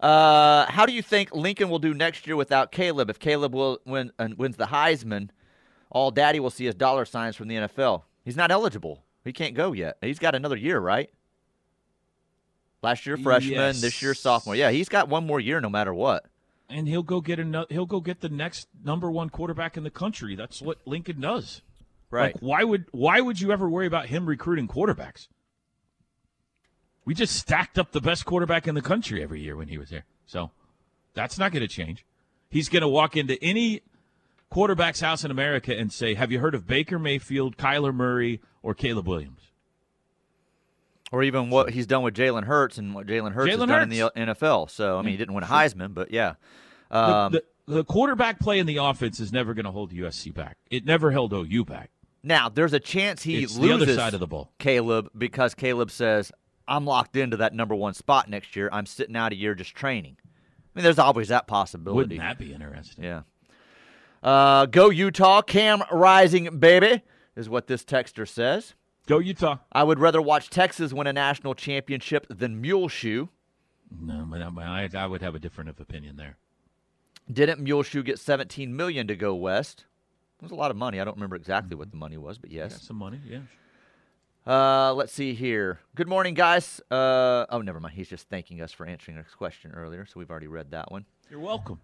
Uh, 0.00 0.66
how 0.70 0.84
do 0.86 0.92
you 0.92 1.02
think 1.02 1.34
Lincoln 1.34 1.68
will 1.70 1.78
do 1.78 1.94
next 1.94 2.26
year 2.26 2.36
without 2.36 2.70
Caleb? 2.72 3.08
If 3.10 3.18
Caleb 3.18 3.54
will 3.54 3.78
win 3.86 4.12
uh, 4.18 4.28
wins 4.36 4.56
the 4.56 4.66
Heisman, 4.66 5.30
All 5.90 6.10
Daddy 6.10 6.38
will 6.40 6.50
see 6.50 6.66
is 6.66 6.74
dollar 6.74 7.04
signs 7.04 7.36
from 7.36 7.48
the 7.48 7.54
NFL. 7.56 8.02
He's 8.24 8.36
not 8.36 8.50
eligible. 8.50 9.02
He 9.24 9.32
can't 9.32 9.54
go 9.54 9.72
yet. 9.72 9.96
He's 10.02 10.18
got 10.18 10.34
another 10.34 10.56
year, 10.56 10.78
right? 10.78 11.10
Last 12.82 13.06
year 13.06 13.16
freshman, 13.16 13.80
this 13.80 14.00
year 14.02 14.14
sophomore. 14.14 14.54
Yeah, 14.54 14.70
he's 14.70 14.88
got 14.88 15.08
one 15.08 15.26
more 15.26 15.40
year 15.40 15.60
no 15.60 15.70
matter 15.70 15.92
what. 15.94 16.26
and 16.68 16.86
he'll 16.86 17.02
go 17.02 17.20
get 17.20 17.38
another. 17.38 17.66
He'll 17.70 17.86
go 17.86 18.00
get 18.00 18.20
the 18.20 18.28
next 18.28 18.68
number 18.84 19.10
one 19.10 19.30
quarterback 19.30 19.76
in 19.76 19.82
the 19.82 19.90
country. 19.90 20.36
That's 20.36 20.60
what 20.62 20.78
Lincoln 20.86 21.20
does. 21.20 21.62
Right. 22.10 22.34
Like, 22.34 22.42
why 22.42 22.62
would 22.64 22.84
why 22.92 23.20
would 23.20 23.40
you 23.40 23.50
ever 23.50 23.68
worry 23.68 23.86
about 23.86 24.06
him 24.06 24.26
recruiting 24.26 24.68
quarterbacks? 24.68 25.26
We 27.06 27.14
just 27.14 27.34
stacked 27.34 27.78
up 27.78 27.92
the 27.92 28.00
best 28.02 28.26
quarterback 28.26 28.68
in 28.68 28.74
the 28.74 28.82
country 28.82 29.22
every 29.22 29.40
year 29.40 29.56
when 29.56 29.68
he 29.68 29.78
was 29.78 29.88
there. 29.88 30.04
So 30.26 30.50
that's 31.14 31.38
not 31.38 31.52
going 31.52 31.62
to 31.62 31.68
change. 31.68 32.04
He's 32.50 32.68
going 32.68 32.82
to 32.82 32.88
walk 32.88 33.16
into 33.16 33.42
any 33.42 33.80
quarterback's 34.50 35.00
house 35.00 35.24
in 35.24 35.30
America 35.30 35.74
and 35.74 35.92
say, 35.92 36.14
"Have 36.14 36.30
you 36.30 36.40
heard 36.40 36.54
of 36.54 36.66
Baker 36.66 36.98
Mayfield, 36.98 37.56
Kyler 37.56 37.94
Murray, 37.94 38.40
or 38.62 38.74
Caleb 38.74 39.06
Williams?" 39.08 39.40
or 41.12 41.22
even 41.22 41.50
what 41.50 41.70
he's 41.70 41.86
done 41.86 42.02
with 42.02 42.14
Jalen 42.14 42.44
Hurts 42.44 42.78
and 42.78 42.94
what 42.94 43.06
Jalen 43.06 43.32
Hurts 43.32 43.50
has 43.50 43.60
Jalen 43.60 43.68
done 43.68 43.82
in 43.84 43.88
the 43.88 44.10
NFL. 44.16 44.68
So 44.70 44.98
I 44.98 45.02
mean, 45.02 45.12
he 45.12 45.16
didn't 45.16 45.34
win 45.34 45.44
a 45.44 45.46
Heisman, 45.46 45.94
but 45.94 46.10
yeah. 46.10 46.34
Um, 46.90 47.32
the, 47.32 47.42
the, 47.66 47.74
the 47.74 47.84
quarterback 47.84 48.40
play 48.40 48.58
in 48.58 48.66
the 48.66 48.78
offense 48.78 49.20
is 49.20 49.32
never 49.32 49.54
going 49.54 49.64
to 49.66 49.70
hold 49.70 49.92
USC 49.92 50.34
back. 50.34 50.56
It 50.70 50.84
never 50.84 51.10
held 51.12 51.32
OU 51.32 51.64
back. 51.64 51.90
now 52.22 52.48
there's 52.48 52.72
a 52.72 52.80
chance 52.80 53.22
he 53.22 53.44
It's 53.44 53.54
the 53.54 53.60
loses 53.62 53.82
other 53.82 53.94
side 53.94 54.14
of 54.14 54.20
the 54.20 54.26
ball. 54.26 54.50
Caleb 54.58 55.10
because 55.16 55.54
Caleb 55.54 55.90
says, 55.90 56.32
"I'm 56.68 56.84
locked 56.84 57.16
into 57.16 57.36
that 57.38 57.54
number 57.54 57.74
one 57.74 57.94
spot 57.94 58.28
next 58.28 58.56
year. 58.56 58.68
I'm 58.72 58.86
sitting 58.86 59.16
out 59.16 59.32
a 59.32 59.36
year 59.36 59.54
just 59.54 59.74
training." 59.74 60.16
I 60.20 60.78
mean, 60.78 60.84
there's 60.84 60.98
always 60.98 61.28
that 61.28 61.46
possibility. 61.46 62.16
Wouldn't 62.16 62.20
that 62.20 62.38
be 62.38 62.52
interesting? 62.52 63.04
Yeah. 63.04 63.22
Uh, 64.22 64.66
go 64.66 64.90
Utah, 64.90 65.40
Cam 65.40 65.82
Rising, 65.90 66.58
baby, 66.58 67.02
is 67.34 67.48
what 67.48 67.66
this 67.66 67.84
texter 67.84 68.28
says. 68.28 68.74
Go 69.06 69.18
Utah. 69.18 69.58
I 69.72 69.84
would 69.84 70.00
rather 70.00 70.20
watch 70.20 70.50
Texas 70.50 70.92
win 70.92 71.06
a 71.06 71.12
national 71.12 71.54
championship 71.54 72.26
than 72.28 72.60
Muleshoe. 72.60 73.28
No, 74.00 74.26
but 74.28 74.42
I, 74.42 74.88
I 74.94 75.06
would 75.06 75.22
have 75.22 75.34
a 75.34 75.38
different 75.38 75.70
of 75.70 75.80
opinion 75.80 76.16
there. 76.16 76.36
Didn't 77.32 77.60
Muleshoe 77.60 78.02
get 78.02 78.18
17 78.18 78.74
million 78.74 79.06
to 79.06 79.16
go 79.16 79.34
west? 79.34 79.84
It 80.40 80.42
was 80.42 80.52
a 80.52 80.56
lot 80.56 80.70
of 80.70 80.76
money. 80.76 81.00
I 81.00 81.04
don't 81.04 81.16
remember 81.16 81.36
exactly 81.36 81.76
what 81.76 81.90
the 81.90 81.96
money 81.96 82.16
was, 82.16 82.38
but 82.38 82.50
Got 82.50 82.56
yes. 82.56 82.82
some 82.82 82.96
money, 82.96 83.20
yeah. 83.24 83.40
Uh, 84.46 84.94
let's 84.94 85.12
see 85.12 85.34
here. 85.34 85.80
Good 85.96 86.08
morning, 86.08 86.34
guys. 86.34 86.80
Uh, 86.90 87.46
oh, 87.50 87.62
never 87.62 87.80
mind. 87.80 87.94
He's 87.94 88.08
just 88.08 88.28
thanking 88.28 88.60
us 88.60 88.70
for 88.70 88.86
answering 88.86 89.16
his 89.16 89.26
question 89.34 89.72
earlier, 89.72 90.06
so 90.06 90.20
we've 90.20 90.30
already 90.30 90.46
read 90.46 90.70
that 90.70 90.92
one. 90.92 91.04
You're 91.28 91.40
welcome. 91.40 91.80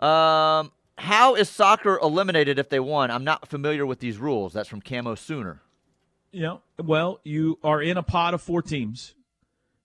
Um, 0.00 0.72
how 0.98 1.36
is 1.36 1.48
soccer 1.48 1.98
eliminated 2.02 2.58
if 2.58 2.68
they 2.68 2.80
won? 2.80 3.12
I'm 3.12 3.22
not 3.22 3.46
familiar 3.46 3.86
with 3.86 4.00
these 4.00 4.18
rules. 4.18 4.52
That's 4.52 4.68
from 4.68 4.80
Camo 4.80 5.14
Sooner. 5.14 5.60
Yeah. 6.32 6.56
Well, 6.82 7.20
you 7.22 7.60
are 7.62 7.80
in 7.80 7.96
a 7.96 8.02
pot 8.02 8.34
of 8.34 8.42
four 8.42 8.60
teams, 8.60 9.14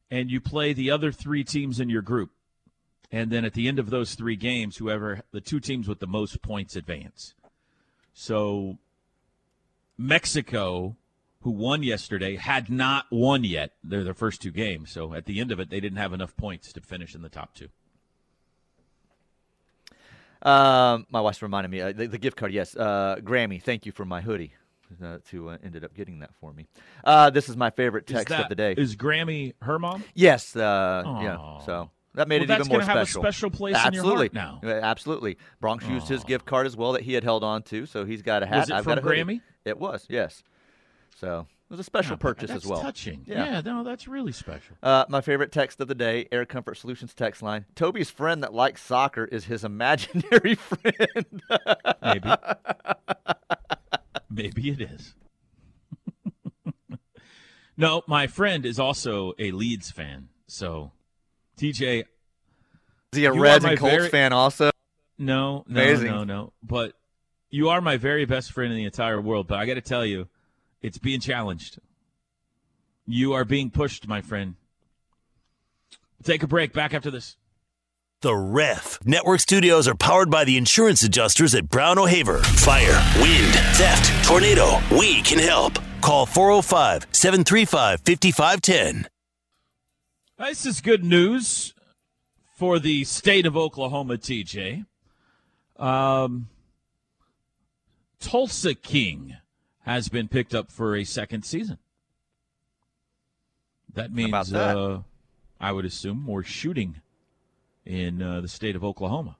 and 0.10 0.32
you 0.32 0.42
play 0.42 0.74
the 0.74 0.90
other 0.90 1.12
three 1.12 1.44
teams 1.44 1.80
in 1.80 1.92
your 1.92 2.02
group, 2.02 2.32
and 3.12 3.30
then 3.30 3.46
at 3.46 3.54
the 3.54 3.68
end 3.68 3.78
of 3.78 3.92
those 3.92 4.16
three 4.16 4.36
games, 4.36 4.78
whoever 4.78 5.22
the 5.32 5.42
two 5.42 5.60
teams 5.60 5.88
with 5.88 6.00
the 6.00 6.08
most 6.08 6.42
points 6.42 6.76
advance. 6.76 7.36
So, 8.16 8.80
Mexico, 9.96 10.96
who 11.42 11.52
won 11.52 11.84
yesterday, 11.84 12.36
had 12.36 12.70
not 12.70 13.06
won 13.12 13.44
yet. 13.44 13.72
They're 13.84 14.04
their 14.04 14.14
first 14.14 14.42
two 14.42 14.52
games, 14.52 14.92
so 14.92 15.14
at 15.14 15.26
the 15.26 15.40
end 15.40 15.52
of 15.52 15.60
it, 15.60 15.70
they 15.70 15.80
didn't 15.80 15.98
have 15.98 16.14
enough 16.14 16.36
points 16.36 16.74
to 16.74 16.82
finish 16.82 17.16
in 17.16 17.22
the 17.22 17.30
top 17.30 17.56
two. 17.56 17.70
Um, 20.42 21.06
my 21.10 21.20
wife 21.22 21.42
reminded 21.42 21.70
me 21.70 21.82
uh, 21.82 21.92
the, 21.92 22.08
the 22.08 22.18
gift 22.18 22.38
card. 22.38 22.54
Yes, 22.54 22.76
uh, 22.76 23.18
Grammy. 23.22 23.62
Thank 23.62 23.86
you 23.86 23.92
for 23.92 24.06
my 24.06 24.22
hoodie. 24.22 24.54
Uh, 25.04 25.20
to 25.30 25.52
uh, 25.52 25.58
ended 25.64 25.84
up 25.84 25.94
getting 25.94 26.20
that 26.20 26.34
for 26.42 26.52
me. 26.52 26.66
Uh, 27.04 27.30
this 27.30 27.48
is 27.48 27.56
my 27.56 27.70
favorite 27.70 28.08
text 28.08 28.30
that- 28.30 28.44
of 28.44 28.50
the 28.50 28.56
day. 28.56 28.74
Is 28.76 28.96
Grammy 28.96 29.54
her 29.62 29.78
mom? 29.78 30.04
yes, 30.16 30.56
uh, 30.56 31.04
yeah. 31.22 31.60
So 31.64 31.92
that 32.16 32.28
made 32.28 32.42
Well, 32.42 32.50
it 32.52 32.56
even 32.62 32.68
more 32.70 32.80
gonna 32.80 32.92
have 32.92 32.98
a 32.98 33.06
special. 33.06 33.22
special 33.22 33.50
place 33.52 33.76
in 33.86 33.94
your 33.94 34.02
absolutely. 34.02 34.40
heart 34.40 34.64
now. 34.64 34.68
Uh, 34.68 34.74
Absolutely. 34.82 35.38
Bronx 35.62 35.86
used 35.88 36.08
his 36.08 36.24
gift 36.24 36.46
card 36.48 36.66
as 36.66 36.76
well 36.76 36.94
that 36.94 37.04
he 37.04 37.14
had 37.14 37.24
held 37.24 37.44
on 37.44 37.62
to, 37.64 37.86
so 37.86 38.04
he's 38.04 38.24
got 38.24 38.42
a 38.42 38.48
hat. 38.48 38.62
Was 38.62 38.70
it 38.72 38.74
I've 38.74 38.84
from 38.84 38.96
got 38.96 38.98
a 38.98 39.02
hoodie. 39.02 39.22
Grammy? 39.24 39.42
It 39.64 39.78
was. 39.78 40.08
Yes. 40.10 40.42
So 41.16 41.48
it 41.70 41.74
was 41.74 41.80
a 41.80 41.84
special 41.84 42.14
Yeah, 42.14 42.18
purchase 42.18 42.52
as 42.52 42.66
well. 42.66 42.82
Touching. 42.82 43.24
Yeah. 43.28 43.46
Yeah. 43.46 43.62
no, 43.62 43.84
that's 43.84 44.08
really 44.08 44.32
special. 44.32 44.76
Uh, 44.82 45.06
my 45.10 45.22
favorite 45.22 45.52
text 45.52 45.80
of 45.82 45.88
the 45.88 45.96
day, 45.96 46.28
Air 46.32 46.46
Comfort 46.46 46.78
Solutions 46.78 47.14
text 47.14 47.42
line. 47.44 47.66
Toby's 47.76 48.10
friend 48.10 48.42
that 48.44 48.54
likes 48.54 48.82
soccer 48.82 49.26
is 49.26 49.46
his 49.46 49.64
imaginary 49.64 50.56
friend. 50.56 51.42
Maybe. 52.02 52.30
Maybe 54.32 54.70
it 54.70 54.82
is. 54.82 55.16
no, 57.78 58.04
my 58.08 58.28
friend 58.28 58.66
is 58.66 58.80
also 58.80 59.34
a 59.40 59.52
Leeds 59.52 59.92
fan. 59.92 60.30
So, 60.48 60.92
TJ, 61.58 62.02
is 62.02 62.06
he 63.18 63.26
a 63.26 63.34
Reds 63.34 63.66
and 63.66 63.78
Colts 63.78 63.96
very- 63.96 64.10
fan 64.10 64.34
also? 64.34 64.72
no, 65.18 65.64
no, 65.68 65.82
Amazing. 65.82 66.08
no, 66.08 66.24
no. 66.24 66.54
But 66.64 66.94
you 67.50 67.70
are 67.70 67.82
my 67.82 67.98
very 67.98 68.26
best 68.26 68.52
friend 68.52 68.72
in 68.72 68.78
the 68.78 68.86
entire 68.86 69.20
world. 69.20 69.48
But 69.48 69.60
I 69.60 69.66
got 69.66 69.76
to 69.76 69.82
tell 69.82 70.06
you, 70.06 70.28
it's 70.82 70.98
being 70.98 71.20
challenged. 71.20 71.80
You 73.06 73.34
are 73.34 73.46
being 73.46 73.70
pushed, 73.72 74.08
my 74.08 74.22
friend. 74.22 74.56
Take 76.24 76.44
a 76.44 76.48
break. 76.48 76.74
Back 76.74 76.94
after 76.94 77.10
this. 77.10 77.38
The 78.22 78.36
Ref. 78.36 79.00
Network 79.06 79.40
studios 79.40 79.88
are 79.88 79.96
powered 79.96 80.30
by 80.30 80.44
the 80.44 80.58
insurance 80.58 81.04
adjusters 81.04 81.56
at 81.56 81.70
Brown 81.70 81.98
O'Haver. 81.98 82.40
Fire, 82.40 83.02
wind, 83.22 83.54
theft, 83.78 84.28
tornado. 84.28 84.80
We 84.92 85.22
can 85.22 85.40
help. 85.40 85.80
Call 86.02 86.26
405 86.26 87.08
735 87.14 88.02
5510. 88.02 89.08
This 90.38 90.66
is 90.66 90.82
good 90.82 91.04
news 91.04 91.74
for 92.58 92.78
the 92.78 93.06
state 93.06 93.46
of 93.46 93.56
Oklahoma, 93.56 94.18
TJ. 94.18 94.86
Um, 95.78 96.50
Tulsa 98.20 98.76
King 98.76 99.38
has 99.90 100.08
been 100.08 100.28
picked 100.28 100.54
up 100.54 100.72
for 100.72 100.96
a 100.96 101.04
second 101.04 101.44
season. 101.44 101.78
That 103.94 104.14
means, 104.14 104.52
that? 104.52 104.78
Uh, 104.78 105.00
I 105.60 105.72
would 105.72 105.86
assume, 105.86 106.22
more 106.22 106.44
shooting 106.44 107.02
in 107.86 108.22
uh, 108.22 108.42
the 108.42 108.48
state 108.48 108.76
of 108.76 108.84
Oklahoma. 108.84 109.38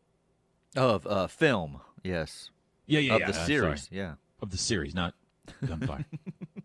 Of 0.76 1.06
uh, 1.06 1.28
film, 1.28 1.82
yes. 2.04 2.50
Yeah, 2.88 3.00
yeah, 3.00 3.14
of 3.14 3.20
yeah. 3.22 3.32
the 3.32 3.40
uh, 3.40 3.46
series, 3.46 3.90
yeah. 3.92 4.14
Of 4.42 4.50
the 4.50 4.58
series, 4.58 4.96
not 4.96 5.14
gunfire. 5.66 6.06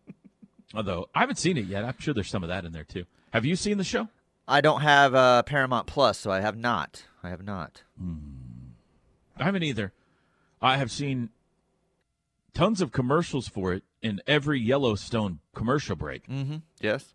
Although 0.75 1.09
I 1.14 1.20
haven't 1.20 1.37
seen 1.37 1.59
it 1.59 1.66
yet. 1.66 1.85
I'm 1.85 1.99
sure 1.99 2.14
there's 2.14 2.29
some 2.29 2.42
of 2.42 2.49
that 2.49 2.64
in 2.64 2.73
there 2.73 2.85
too. 2.85 3.05
Have 3.33 3.44
you 3.44 3.55
seen 3.55 3.79
the 3.79 3.85
show? 3.85 4.09
I 4.49 4.61
don't 4.61 4.81
have 4.81 5.14
uh, 5.14 5.42
Paramount 5.42 5.87
Plus, 5.87 6.18
so 6.18 6.31
I 6.31 6.40
have 6.40 6.57
not. 6.57 7.05
I 7.23 7.29
have 7.29 7.42
not. 7.44 7.83
I 9.38 9.44
haven't 9.44 9.62
either. 9.62 9.92
I 10.61 10.77
have 10.79 10.90
seen 10.90 11.31
tons 12.55 12.81
of 12.81 12.93
commercials 12.93 13.49
for 13.49 13.73
it 13.75 13.83
in 14.03 14.21
every 14.27 14.61
Yellowstone 14.61 15.40
commercial 15.55 15.97
break, 15.97 16.27
Mm-hmm. 16.29 16.57
Yes. 16.81 17.14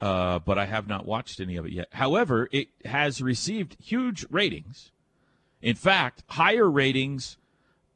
uh, 0.00 0.38
but 0.40 0.58
I 0.58 0.66
have 0.66 0.86
not 0.88 1.06
watched 1.06 1.40
any 1.40 1.56
of 1.56 1.66
it 1.66 1.72
yet. 1.72 1.88
However, 1.92 2.48
it 2.52 2.68
has 2.84 3.20
received 3.22 3.76
huge 3.82 4.26
ratings. 4.30 4.90
In 5.62 5.74
fact, 5.74 6.22
higher 6.28 6.70
ratings 6.70 7.36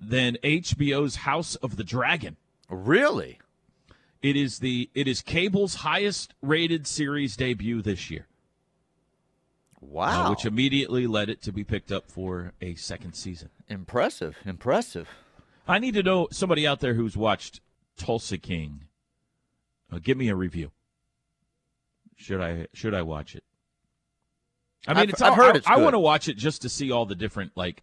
than 0.01 0.37
HBO's 0.42 1.16
House 1.16 1.55
of 1.57 1.77
the 1.77 1.85
Dragon. 1.85 2.37
Really? 2.68 3.38
It 4.20 4.37
is 4.37 4.59
the 4.61 4.88
it 4.94 5.07
is 5.09 5.20
cable's 5.22 5.77
highest 5.77 6.35
rated 6.42 6.87
series 6.87 7.37
debut 7.37 7.83
this 7.83 8.11
year, 8.11 8.27
uh, 9.77 9.87
Wow. 9.87 10.31
which 10.31 10.44
immediately 10.44 11.07
led 11.07 11.29
it 11.29 11.42
to 11.42 11.53
be 11.53 11.64
picked 11.64 11.90
up 11.92 12.11
for 12.11 12.53
a 12.61 12.75
second 12.77 13.14
season. 13.14 13.51
impressive. 13.68 14.37
Impressive. 14.44 15.09
I 15.66 15.79
need 15.79 15.94
to 15.94 16.03
know 16.03 16.29
somebody 16.31 16.66
out 16.66 16.81
there 16.81 16.94
who's 16.94 17.16
watched 17.16 17.61
Tulsa 17.96 18.38
King. 18.38 18.85
Uh, 19.92 19.98
give 20.03 20.16
me 20.16 20.29
a 20.29 20.35
review. 20.35 20.72
Should 22.16 22.40
I 22.40 22.66
should 22.72 22.94
I 22.94 23.03
watch 23.03 23.35
it? 23.35 23.44
I 24.87 24.94
mean, 24.94 25.03
I've- 25.03 25.12
it's 25.12 25.22
I've 25.22 25.35
heard 25.35 25.55
I, 25.55 25.59
it's 25.59 25.66
I 25.66 25.77
want 25.77 25.94
to 25.94 25.98
watch 25.98 26.29
it 26.29 26.37
just 26.37 26.62
to 26.62 26.68
see 26.68 26.90
all 26.90 27.07
the 27.07 27.14
different 27.14 27.53
like, 27.57 27.83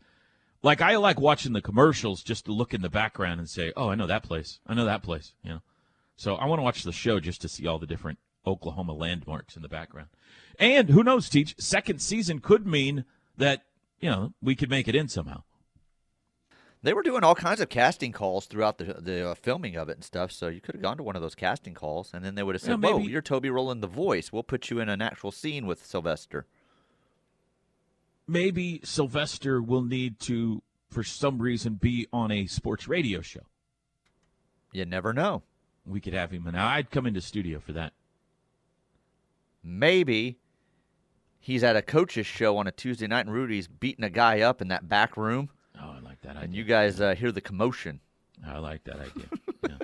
like 0.63 0.81
I 0.81 0.95
like 0.97 1.19
watching 1.19 1.53
the 1.53 1.61
commercials 1.61 2.23
just 2.23 2.45
to 2.45 2.51
look 2.51 2.73
in 2.73 2.81
the 2.81 2.89
background 2.89 3.39
and 3.39 3.49
say, 3.49 3.71
oh, 3.77 3.89
I 3.89 3.95
know 3.95 4.07
that 4.07 4.23
place. 4.23 4.59
I 4.67 4.73
know 4.73 4.85
that 4.85 5.03
place. 5.03 5.33
You 5.43 5.51
know, 5.51 5.61
so 6.15 6.35
I 6.35 6.45
want 6.45 6.59
to 6.59 6.63
watch 6.63 6.83
the 6.83 6.91
show 6.91 7.19
just 7.19 7.41
to 7.41 7.49
see 7.49 7.65
all 7.67 7.79
the 7.79 7.87
different 7.87 8.19
Oklahoma 8.45 8.93
landmarks 8.93 9.55
in 9.55 9.61
the 9.61 9.69
background. 9.69 10.09
And 10.57 10.89
who 10.89 11.03
knows, 11.03 11.29
Teach 11.29 11.55
second 11.59 12.01
season 12.01 12.39
could 12.39 12.65
mean 12.67 13.05
that 13.37 13.63
you 14.01 14.09
know 14.09 14.33
we 14.41 14.55
could 14.55 14.69
make 14.69 14.87
it 14.87 14.95
in 14.95 15.07
somehow. 15.07 15.43
They 16.81 16.93
were 16.93 17.03
doing 17.03 17.23
all 17.25 17.35
kinds 17.35 17.59
of 17.59 17.67
casting 17.67 18.13
calls 18.13 18.45
throughout 18.45 18.77
the 18.77 18.93
the 18.93 19.29
uh, 19.31 19.35
filming 19.35 19.75
of 19.75 19.89
it 19.89 19.97
and 19.97 20.03
stuff. 20.03 20.31
So 20.31 20.47
you 20.47 20.61
could 20.61 20.75
have 20.75 20.81
gone 20.81 20.97
to 20.97 21.03
one 21.03 21.15
of 21.17 21.21
those 21.21 21.35
casting 21.35 21.73
calls, 21.73 22.11
and 22.13 22.23
then 22.23 22.35
they 22.35 22.43
would 22.43 22.55
have 22.55 22.61
Yeah, 22.63 22.67
said, 22.75 22.81
"Whoa, 22.83 22.99
maybe- 22.99 23.11
you're 23.11 23.21
Toby 23.21 23.49
Rowland, 23.49 23.83
the 23.83 23.87
voice. 23.87 24.31
We'll 24.31 24.43
put 24.43 24.69
you 24.69 24.79
in 24.79 24.87
an 24.87 25.01
actual 25.01 25.31
scene 25.31 25.65
with 25.65 25.85
Sylvester." 25.85 26.45
maybe 28.31 28.79
Sylvester 28.83 29.59
will 29.59 29.81
need 29.81 30.19
to, 30.19 30.61
for 30.87 31.03
some 31.03 31.39
reason, 31.41 31.73
be 31.73 32.05
on 32.13 32.31
a 32.31 32.45
sports 32.45 32.87
radio 32.87 33.21
show. 33.21 33.41
You 34.71 34.85
never 34.85 35.13
know. 35.13 35.41
We 35.83 35.99
could 35.99 36.13
have 36.13 36.29
him, 36.29 36.45
and 36.45 36.55
I'd 36.55 36.91
come 36.91 37.07
into 37.07 37.21
studio 37.21 37.59
for 37.59 37.73
that. 37.73 37.91
Maybe 39.63 40.37
he's 41.39 41.63
at 41.63 41.75
a 41.75 41.81
coach's 41.81 42.27
show 42.27 42.57
on 42.57 42.67
a 42.67 42.71
Tuesday 42.71 43.07
night 43.07 43.25
and 43.25 43.33
Rudy's 43.33 43.67
beating 43.67 44.05
a 44.05 44.11
guy 44.11 44.41
up 44.41 44.61
in 44.61 44.67
that 44.67 44.87
back 44.87 45.17
room, 45.17 45.49
like 46.23 46.35
that 46.35 46.43
and 46.43 46.53
you 46.53 46.63
guys 46.63 46.99
uh, 47.01 47.15
hear 47.15 47.31
the 47.31 47.41
commotion. 47.41 47.99
I 48.45 48.57
like 48.59 48.83
that 48.85 48.95
idea. 48.99 49.25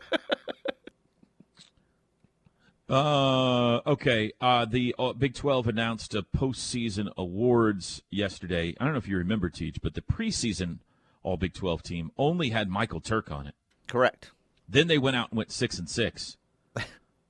Yeah. 2.90 2.96
uh, 2.96 3.82
okay. 3.88 4.32
Uh, 4.40 4.66
the 4.66 4.96
uh, 4.98 5.14
Big 5.14 5.34
12 5.34 5.68
announced 5.68 6.14
a 6.16 6.22
postseason 6.24 7.10
awards 7.18 8.02
yesterday. 8.10 8.76
I 8.80 8.84
don't 8.84 8.94
know 8.94 9.00
if 9.00 9.08
you 9.08 9.18
remember, 9.18 9.50
Teach, 9.50 9.82
but 9.82 9.96
the 9.96 10.02
preseason 10.02 10.80
All 11.24 11.36
Big 11.36 11.54
12 11.54 11.84
team 11.84 12.12
only 12.18 12.52
had 12.52 12.70
Michael 12.70 13.02
Turk 13.02 13.32
on 13.32 13.48
it. 13.48 13.56
Correct. 13.88 14.32
Then 14.70 14.88
they 14.88 14.98
went 14.98 15.16
out 15.18 15.32
and 15.32 15.38
went 15.38 15.52
six 15.52 15.78
and 15.80 15.90
six. 15.90 16.38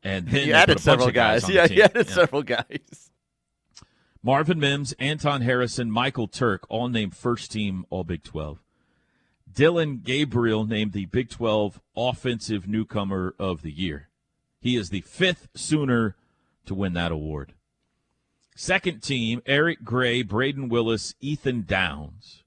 And 0.04 0.28
then 0.28 0.48
You 0.48 0.54
added 0.54 0.74
put 0.78 0.84
a 0.84 0.86
bunch 0.86 1.00
several 1.00 1.08
of 1.08 1.14
guys. 1.16 1.50
Yeah, 1.50 1.66
you 1.66 1.82
added 1.82 2.08
Yeah. 2.08 2.14
several 2.14 2.44
guys. 2.44 3.10
Marvin 4.22 4.60
Mims, 4.60 4.94
Anton 5.00 5.42
Harrison, 5.42 5.90
Michael 5.90 6.28
Turk, 6.28 6.64
all 6.70 6.90
named 6.90 7.16
first 7.18 7.52
team 7.52 7.88
All 7.90 8.04
Big 8.04 8.22
12. 8.24 8.60
Dillon 9.56 10.02
Gabriel 10.04 10.66
named 10.66 10.92
the 10.92 11.06
Big 11.06 11.30
12 11.30 11.80
Offensive 11.96 12.68
Newcomer 12.68 13.34
of 13.40 13.62
the 13.62 13.72
Year. 13.72 14.10
He 14.60 14.76
is 14.76 14.90
the 14.90 15.00
fifth 15.00 15.48
Sooner 15.56 16.18
to 16.66 16.76
win 16.76 16.92
that 16.94 17.14
award. 17.14 17.54
Second 18.54 19.02
team, 19.02 19.42
Eric 19.46 19.86
Gray, 19.86 20.24
Brayden 20.24 20.68
Willis, 20.68 21.16
Ethan 21.22 21.64
Downs. 21.66 22.44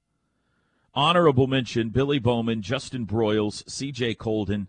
Honorable 0.94 1.46
mention, 1.46 1.88
Billy 1.88 2.18
Bowman, 2.18 2.60
Justin 2.60 3.06
Broiles, 3.06 3.62
CJ 3.64 4.18
Coldon, 4.18 4.68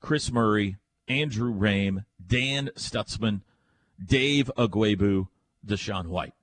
Chris 0.00 0.30
Murray, 0.30 0.76
Andrew 1.08 1.54
Raym, 1.54 2.04
Dan 2.26 2.68
Stutsman, 2.76 3.40
Dave 4.04 4.50
Aguebu, 4.58 5.28
DaShaun 5.66 6.08
White. 6.08 6.34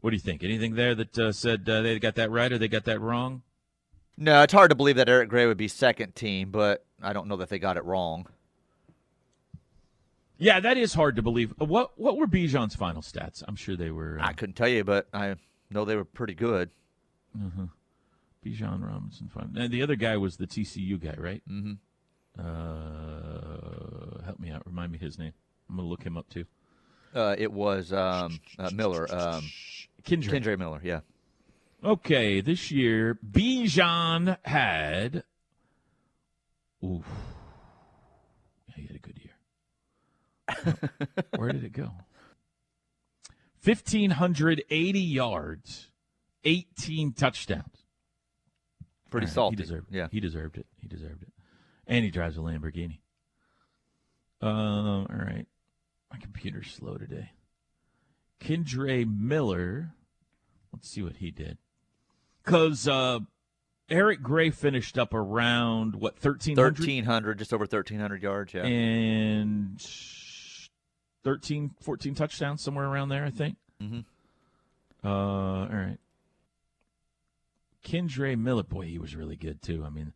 What 0.00 0.10
do 0.10 0.16
you 0.16 0.20
think? 0.20 0.44
Anything 0.44 0.76
there 0.76 0.94
that 0.94 1.18
uh, 1.18 1.32
said 1.32 1.68
uh, 1.68 1.82
they 1.82 1.98
got 1.98 2.14
that 2.14 2.30
right 2.30 2.52
or 2.52 2.58
they 2.58 2.68
got 2.68 2.84
that 2.84 3.00
wrong? 3.00 3.42
No, 4.16 4.42
it's 4.42 4.52
hard 4.52 4.70
to 4.70 4.76
believe 4.76 4.96
that 4.96 5.08
Eric 5.08 5.28
Gray 5.30 5.46
would 5.46 5.56
be 5.56 5.68
second 5.68 6.14
team, 6.14 6.50
but 6.50 6.84
I 7.02 7.12
don't 7.12 7.28
know 7.28 7.36
that 7.36 7.48
they 7.48 7.58
got 7.58 7.76
it 7.76 7.84
wrong. 7.84 8.26
Yeah, 10.38 10.60
that 10.60 10.76
is 10.76 10.92
hard 10.94 11.16
to 11.16 11.22
believe. 11.22 11.54
Uh, 11.60 11.64
What 11.64 11.98
what 11.98 12.16
were 12.16 12.26
Bijan's 12.26 12.74
final 12.74 13.00
stats? 13.02 13.42
I'm 13.46 13.56
sure 13.56 13.76
they 13.76 13.90
were. 13.90 14.18
Uh, 14.20 14.26
I 14.26 14.32
couldn't 14.32 14.54
tell 14.54 14.68
you, 14.68 14.84
but 14.84 15.08
I 15.12 15.36
know 15.70 15.84
they 15.84 15.96
were 15.96 16.04
pretty 16.04 16.34
good. 16.34 16.70
Bijan 18.44 18.84
Robinson. 18.86 19.28
Final. 19.32 19.50
And 19.56 19.72
the 19.72 19.82
other 19.82 19.94
guy 19.96 20.16
was 20.16 20.36
the 20.36 20.46
TCU 20.46 21.00
guy, 21.00 21.14
right? 21.16 21.42
Mhm. 21.48 21.78
Uh, 22.38 24.22
help 24.24 24.38
me 24.40 24.50
out. 24.50 24.66
Remind 24.66 24.90
me 24.92 24.98
his 24.98 25.18
name. 25.18 25.32
I'm 25.70 25.76
gonna 25.76 25.88
look 25.88 26.02
him 26.02 26.16
up 26.16 26.28
too. 26.28 26.44
Uh, 27.14 27.36
it 27.38 27.52
was 27.52 27.92
um, 27.92 28.40
uh, 28.58 28.70
Miller, 28.74 29.06
um, 29.14 29.44
Kindred. 30.02 30.42
Kendre 30.42 30.58
Miller. 30.58 30.80
Yeah, 30.82 31.00
Okay, 31.84 32.40
this 32.40 32.70
year 32.70 33.18
Bijan 33.28 34.36
had. 34.44 35.24
Oof. 36.84 37.04
He 38.76 38.86
had 38.86 38.96
a 38.96 38.98
good 38.98 39.18
year. 39.18 40.90
Where 41.36 41.50
did 41.52 41.64
it 41.64 41.72
go? 41.72 41.90
1,580 43.64 45.00
yards, 45.00 45.90
18 46.44 47.12
touchdowns. 47.12 47.84
pretty 49.10 49.26
right, 49.26 49.34
salty. 49.34 49.56
He 49.56 49.62
deserved 49.62 49.92
it. 49.92 49.96
Yeah, 49.96 50.08
He 50.10 50.20
deserved 50.20 50.58
it. 50.58 50.66
He 50.80 50.88
deserved 50.88 51.22
it. 51.22 51.32
And 51.86 52.04
he 52.04 52.10
drives 52.10 52.36
a 52.36 52.40
Lamborghini. 52.40 52.98
Um, 54.40 55.06
all 55.08 55.24
right. 55.26 55.46
My 56.12 56.18
computer's 56.18 56.70
slow 56.72 56.96
today. 56.96 57.30
Kendre 58.40 59.06
Miller. 59.06 59.94
Let's 60.72 60.88
see 60.88 61.02
what 61.02 61.16
he 61.16 61.30
did. 61.30 61.58
Because 62.44 62.88
uh, 62.88 63.20
Eric 63.88 64.22
Gray 64.22 64.50
finished 64.50 64.98
up 64.98 65.14
around, 65.14 65.94
what, 65.96 66.14
1,300? 66.22 66.76
thirteen 66.76 67.04
hundred, 67.04 67.38
just 67.38 67.52
over 67.52 67.66
thirteen 67.66 68.00
hundred 68.00 68.22
yards. 68.22 68.54
Yeah, 68.54 68.62
And 68.64 69.80
13, 71.24 71.70
14 71.80 72.14
touchdowns, 72.14 72.62
somewhere 72.62 72.86
around 72.86 73.08
there, 73.10 73.24
I 73.24 73.30
think. 73.30 73.56
Mhm. 73.80 74.04
Uh, 75.04 75.08
all 75.08 75.66
right. 75.68 75.98
Kendre 77.84 78.38
Miller, 78.38 78.62
boy, 78.62 78.86
he 78.86 78.98
was 78.98 79.14
really 79.16 79.36
good 79.36 79.60
too. 79.62 79.84
I 79.84 79.90
mean, 79.90 80.12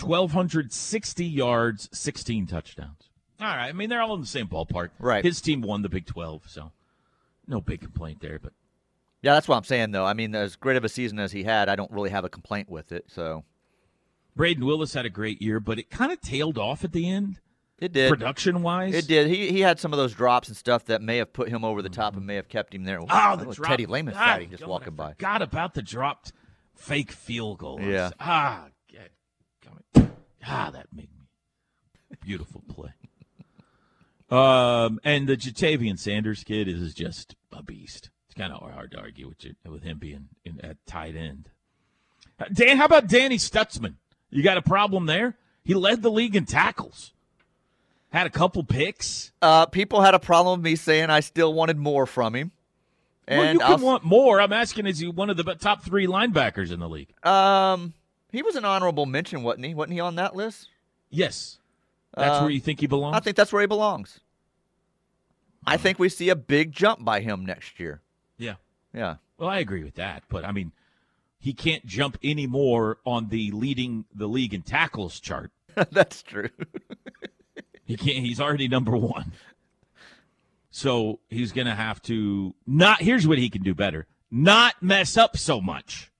1,260 0.00 1.24
yards, 1.24 1.88
16 1.92 2.46
touchdowns. 2.46 3.10
All 3.40 3.46
right. 3.46 3.68
I 3.68 3.72
mean, 3.72 3.88
they're 3.88 4.00
all 4.02 4.14
in 4.14 4.20
the 4.20 4.26
same 4.26 4.46
ballpark. 4.48 4.90
Right. 4.98 5.24
His 5.24 5.40
team 5.40 5.60
won 5.62 5.82
the 5.82 5.88
Big 5.88 6.06
12, 6.06 6.48
so 6.48 6.72
no 7.46 7.60
big 7.60 7.80
complaint 7.80 8.20
there. 8.20 8.38
But 8.38 8.52
yeah, 9.22 9.34
that's 9.34 9.48
what 9.48 9.56
I'm 9.56 9.64
saying. 9.64 9.90
Though, 9.92 10.04
I 10.04 10.14
mean, 10.14 10.34
as 10.34 10.56
great 10.56 10.76
of 10.76 10.84
a 10.84 10.88
season 10.88 11.18
as 11.18 11.32
he 11.32 11.44
had, 11.44 11.68
I 11.68 11.76
don't 11.76 11.90
really 11.90 12.10
have 12.10 12.24
a 12.24 12.28
complaint 12.28 12.68
with 12.70 12.92
it. 12.92 13.04
So 13.08 13.44
Brayden 14.36 14.64
Willis 14.64 14.94
had 14.94 15.04
a 15.06 15.10
great 15.10 15.40
year, 15.42 15.60
but 15.60 15.78
it 15.78 15.90
kind 15.90 16.12
of 16.12 16.20
tailed 16.20 16.58
off 16.58 16.84
at 16.84 16.92
the 16.92 17.08
end, 17.08 17.40
it 17.78 17.92
did. 17.92 18.10
production 18.10 18.62
wise. 18.62 18.94
It 18.94 19.06
did. 19.06 19.26
He 19.28 19.50
he 19.50 19.60
had 19.60 19.78
some 19.80 19.92
of 19.92 19.98
those 19.98 20.14
drops 20.14 20.48
and 20.48 20.56
stuff 20.56 20.84
that 20.86 21.02
may 21.02 21.16
have 21.18 21.32
put 21.32 21.48
him 21.48 21.64
over 21.64 21.82
the 21.82 21.88
top 21.88 22.16
and 22.16 22.26
may 22.26 22.36
have 22.36 22.48
kept 22.48 22.74
him 22.74 22.84
there. 22.84 23.00
Oh, 23.08 23.36
the 23.36 23.44
Look, 23.46 23.56
drop. 23.56 23.70
Teddy 23.70 23.86
Lehman 23.86 24.14
Ah, 24.16 24.34
fighting 24.34 24.50
just 24.50 24.60
God, 24.62 24.68
walking 24.68 24.94
by. 24.94 25.12
Forgot 25.14 25.42
about 25.42 25.74
the 25.74 25.82
dropped 25.82 26.32
fake 26.74 27.12
field 27.12 27.58
goal. 27.58 27.80
Yeah. 27.80 28.10
Ah, 28.20 28.66
get, 28.88 29.10
ah, 30.46 30.70
that 30.72 30.86
made 30.92 31.08
me 31.10 31.26
beautiful 32.20 32.62
play. 32.68 32.90
Um, 34.30 35.00
and 35.02 35.26
the 35.26 35.36
Ja'Tavion 35.36 35.98
Sanders 35.98 36.44
kid 36.44 36.68
is 36.68 36.94
just 36.94 37.34
a 37.50 37.64
beast. 37.64 38.10
Kind 38.40 38.54
of 38.54 38.72
hard 38.72 38.92
to 38.92 38.98
argue 38.98 39.28
with 39.28 39.44
you, 39.44 39.54
with 39.70 39.82
him 39.82 39.98
being 39.98 40.28
in, 40.46 40.60
at 40.64 40.78
tight 40.86 41.14
end. 41.14 41.50
Uh, 42.38 42.46
Dan, 42.50 42.78
how 42.78 42.86
about 42.86 43.06
Danny 43.06 43.36
Stutsman? 43.36 43.96
You 44.30 44.42
got 44.42 44.56
a 44.56 44.62
problem 44.62 45.04
there? 45.04 45.36
He 45.62 45.74
led 45.74 46.00
the 46.00 46.10
league 46.10 46.34
in 46.34 46.46
tackles. 46.46 47.12
Had 48.10 48.26
a 48.26 48.30
couple 48.30 48.64
picks. 48.64 49.30
Uh, 49.42 49.66
people 49.66 50.00
had 50.00 50.14
a 50.14 50.18
problem 50.18 50.60
with 50.60 50.64
me 50.64 50.74
saying 50.74 51.10
I 51.10 51.20
still 51.20 51.52
wanted 51.52 51.76
more 51.76 52.06
from 52.06 52.34
him. 52.34 52.50
well, 53.28 53.42
And 53.42 53.52
you 53.54 53.58
can 53.60 53.72
I'll- 53.72 53.78
want 53.78 54.04
more. 54.04 54.40
I'm 54.40 54.54
asking, 54.54 54.86
is 54.86 55.00
he 55.00 55.08
one 55.08 55.28
of 55.28 55.36
the 55.36 55.44
top 55.56 55.82
three 55.84 56.06
linebackers 56.06 56.72
in 56.72 56.80
the 56.80 56.88
league? 56.88 57.12
Um, 57.26 57.92
he 58.32 58.40
was 58.40 58.56
an 58.56 58.64
honorable 58.64 59.04
mention, 59.04 59.42
wasn't 59.42 59.66
he? 59.66 59.74
Wasn't 59.74 59.92
he 59.92 60.00
on 60.00 60.14
that 60.14 60.34
list? 60.34 60.70
Yes. 61.10 61.58
That's 62.16 62.38
Uh, 62.38 62.40
where 62.44 62.50
you 62.50 62.60
think 62.60 62.80
he 62.80 62.86
belongs? 62.86 63.14
I 63.16 63.20
think 63.20 63.36
that's 63.36 63.52
where 63.52 63.60
he 63.60 63.66
belongs. 63.68 64.20
I 65.66 65.76
think 65.76 65.98
we 65.98 66.08
see 66.08 66.30
a 66.30 66.36
big 66.36 66.72
jump 66.72 67.04
by 67.04 67.20
him 67.20 67.44
next 67.44 67.78
year. 67.78 68.00
Yeah. 68.40 68.54
Yeah. 68.92 69.16
Well, 69.38 69.48
I 69.48 69.58
agree 69.58 69.84
with 69.84 69.94
that, 69.94 70.24
but 70.28 70.44
I 70.44 70.50
mean, 70.52 70.72
he 71.38 71.52
can't 71.52 71.86
jump 71.86 72.18
any 72.22 72.46
more 72.46 72.98
on 73.06 73.28
the 73.28 73.50
leading 73.52 74.04
the 74.14 74.26
league 74.26 74.52
in 74.52 74.62
tackles 74.62 75.20
chart. 75.20 75.52
that's 75.92 76.22
true. 76.22 76.48
He 77.84 77.96
can't. 77.96 78.18
He's 78.18 78.40
already 78.40 78.68
number 78.68 78.96
one. 78.96 79.32
So 80.70 81.18
he's 81.28 81.50
going 81.50 81.66
to 81.66 81.74
have 81.74 82.00
to 82.02 82.54
not. 82.64 83.02
Here's 83.02 83.26
what 83.26 83.36
he 83.38 83.50
can 83.50 83.62
do 83.64 83.74
better: 83.74 84.06
not 84.30 84.80
mess 84.80 85.16
up 85.16 85.36
so 85.36 85.60
much. 85.60 86.12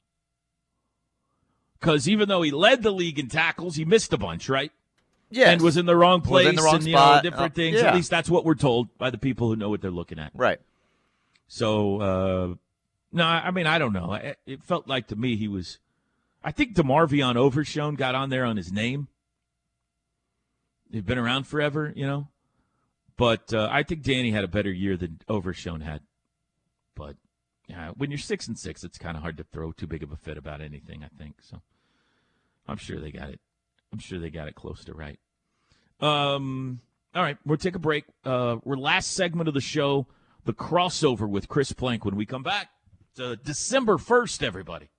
Because 1.78 2.08
even 2.08 2.28
though 2.28 2.42
he 2.42 2.50
led 2.50 2.82
the 2.82 2.90
league 2.90 3.20
in 3.20 3.28
tackles, 3.28 3.76
he 3.76 3.84
missed 3.84 4.12
a 4.12 4.18
bunch, 4.18 4.48
right? 4.48 4.72
yes. 5.30 5.48
And 5.48 5.62
was 5.62 5.76
in 5.76 5.86
the 5.86 5.94
wrong 5.94 6.20
place, 6.22 6.48
in 6.48 6.56
the 6.56 6.62
wrong 6.62 6.74
and 6.76 6.86
you 6.86 6.92
know, 6.92 6.98
spot. 6.98 7.22
different 7.22 7.52
Uh, 7.52 7.54
things. 7.54 7.76
yeah. 7.80 7.88
At 7.90 7.94
least 7.94 8.10
that's 8.10 8.28
what 8.28 8.44
we're 8.44 8.54
told 8.56 8.88
by 8.98 9.10
the 9.10 9.18
people 9.18 9.46
who 9.48 9.54
know 9.54 9.70
what 9.70 9.80
they're 9.80 9.92
looking 9.92 10.18
at. 10.18 10.32
right. 10.34 10.58
So, 11.52 12.00
uh, 12.00 12.54
no, 13.10 13.24
I 13.24 13.50
mean, 13.50 13.66
I 13.66 13.78
don't 13.78 13.92
know. 13.92 14.16
It 14.46 14.62
felt 14.62 14.86
like 14.86 15.08
to 15.08 15.16
me 15.16 15.34
he 15.34 15.48
was. 15.48 15.80
I 16.44 16.52
think 16.52 16.76
DeMarvion 16.76 17.34
Overshown 17.34 17.96
got 17.96 18.14
on 18.14 18.30
there 18.30 18.44
on 18.44 18.56
his 18.56 18.72
name. 18.72 19.08
They've 20.88 21.04
been 21.04 21.18
around 21.18 21.48
forever, 21.48 21.92
you 21.96 22.06
know. 22.06 22.28
But 23.16 23.52
uh, 23.52 23.68
I 23.68 23.82
think 23.82 24.02
Danny 24.02 24.30
had 24.30 24.44
a 24.44 24.48
better 24.48 24.70
year 24.70 24.96
than 24.96 25.22
Overshown 25.28 25.80
had. 25.80 26.02
But 26.94 27.16
yeah, 27.66 27.90
when 27.96 28.12
you're 28.12 28.18
six 28.18 28.46
and 28.46 28.56
six, 28.56 28.84
it's 28.84 28.96
kind 28.96 29.16
of 29.16 29.22
hard 29.24 29.36
to 29.38 29.44
throw 29.44 29.72
too 29.72 29.88
big 29.88 30.04
of 30.04 30.12
a 30.12 30.16
fit 30.16 30.38
about 30.38 30.60
anything. 30.60 31.02
I 31.02 31.08
think 31.20 31.42
so. 31.42 31.62
I'm 32.68 32.76
sure 32.76 33.00
they 33.00 33.10
got 33.10 33.28
it. 33.28 33.40
I'm 33.92 33.98
sure 33.98 34.20
they 34.20 34.30
got 34.30 34.46
it 34.46 34.54
close 34.54 34.84
to 34.84 34.94
right. 34.94 35.18
Um. 36.00 36.80
All 37.12 37.24
right, 37.24 37.38
we'll 37.44 37.58
take 37.58 37.74
a 37.74 37.80
break. 37.80 38.04
Uh, 38.24 38.58
we're 38.62 38.76
last 38.76 39.14
segment 39.14 39.48
of 39.48 39.54
the 39.54 39.60
show, 39.60 40.06
the 40.44 40.52
crossover 40.52 41.28
with 41.28 41.48
Chris 41.48 41.72
Plank. 41.72 42.04
When 42.04 42.16
we 42.16 42.26
come 42.26 42.42
back, 42.42 42.70
it's 43.16 43.42
December 43.42 43.98
first, 43.98 44.42
everybody. 44.42 44.90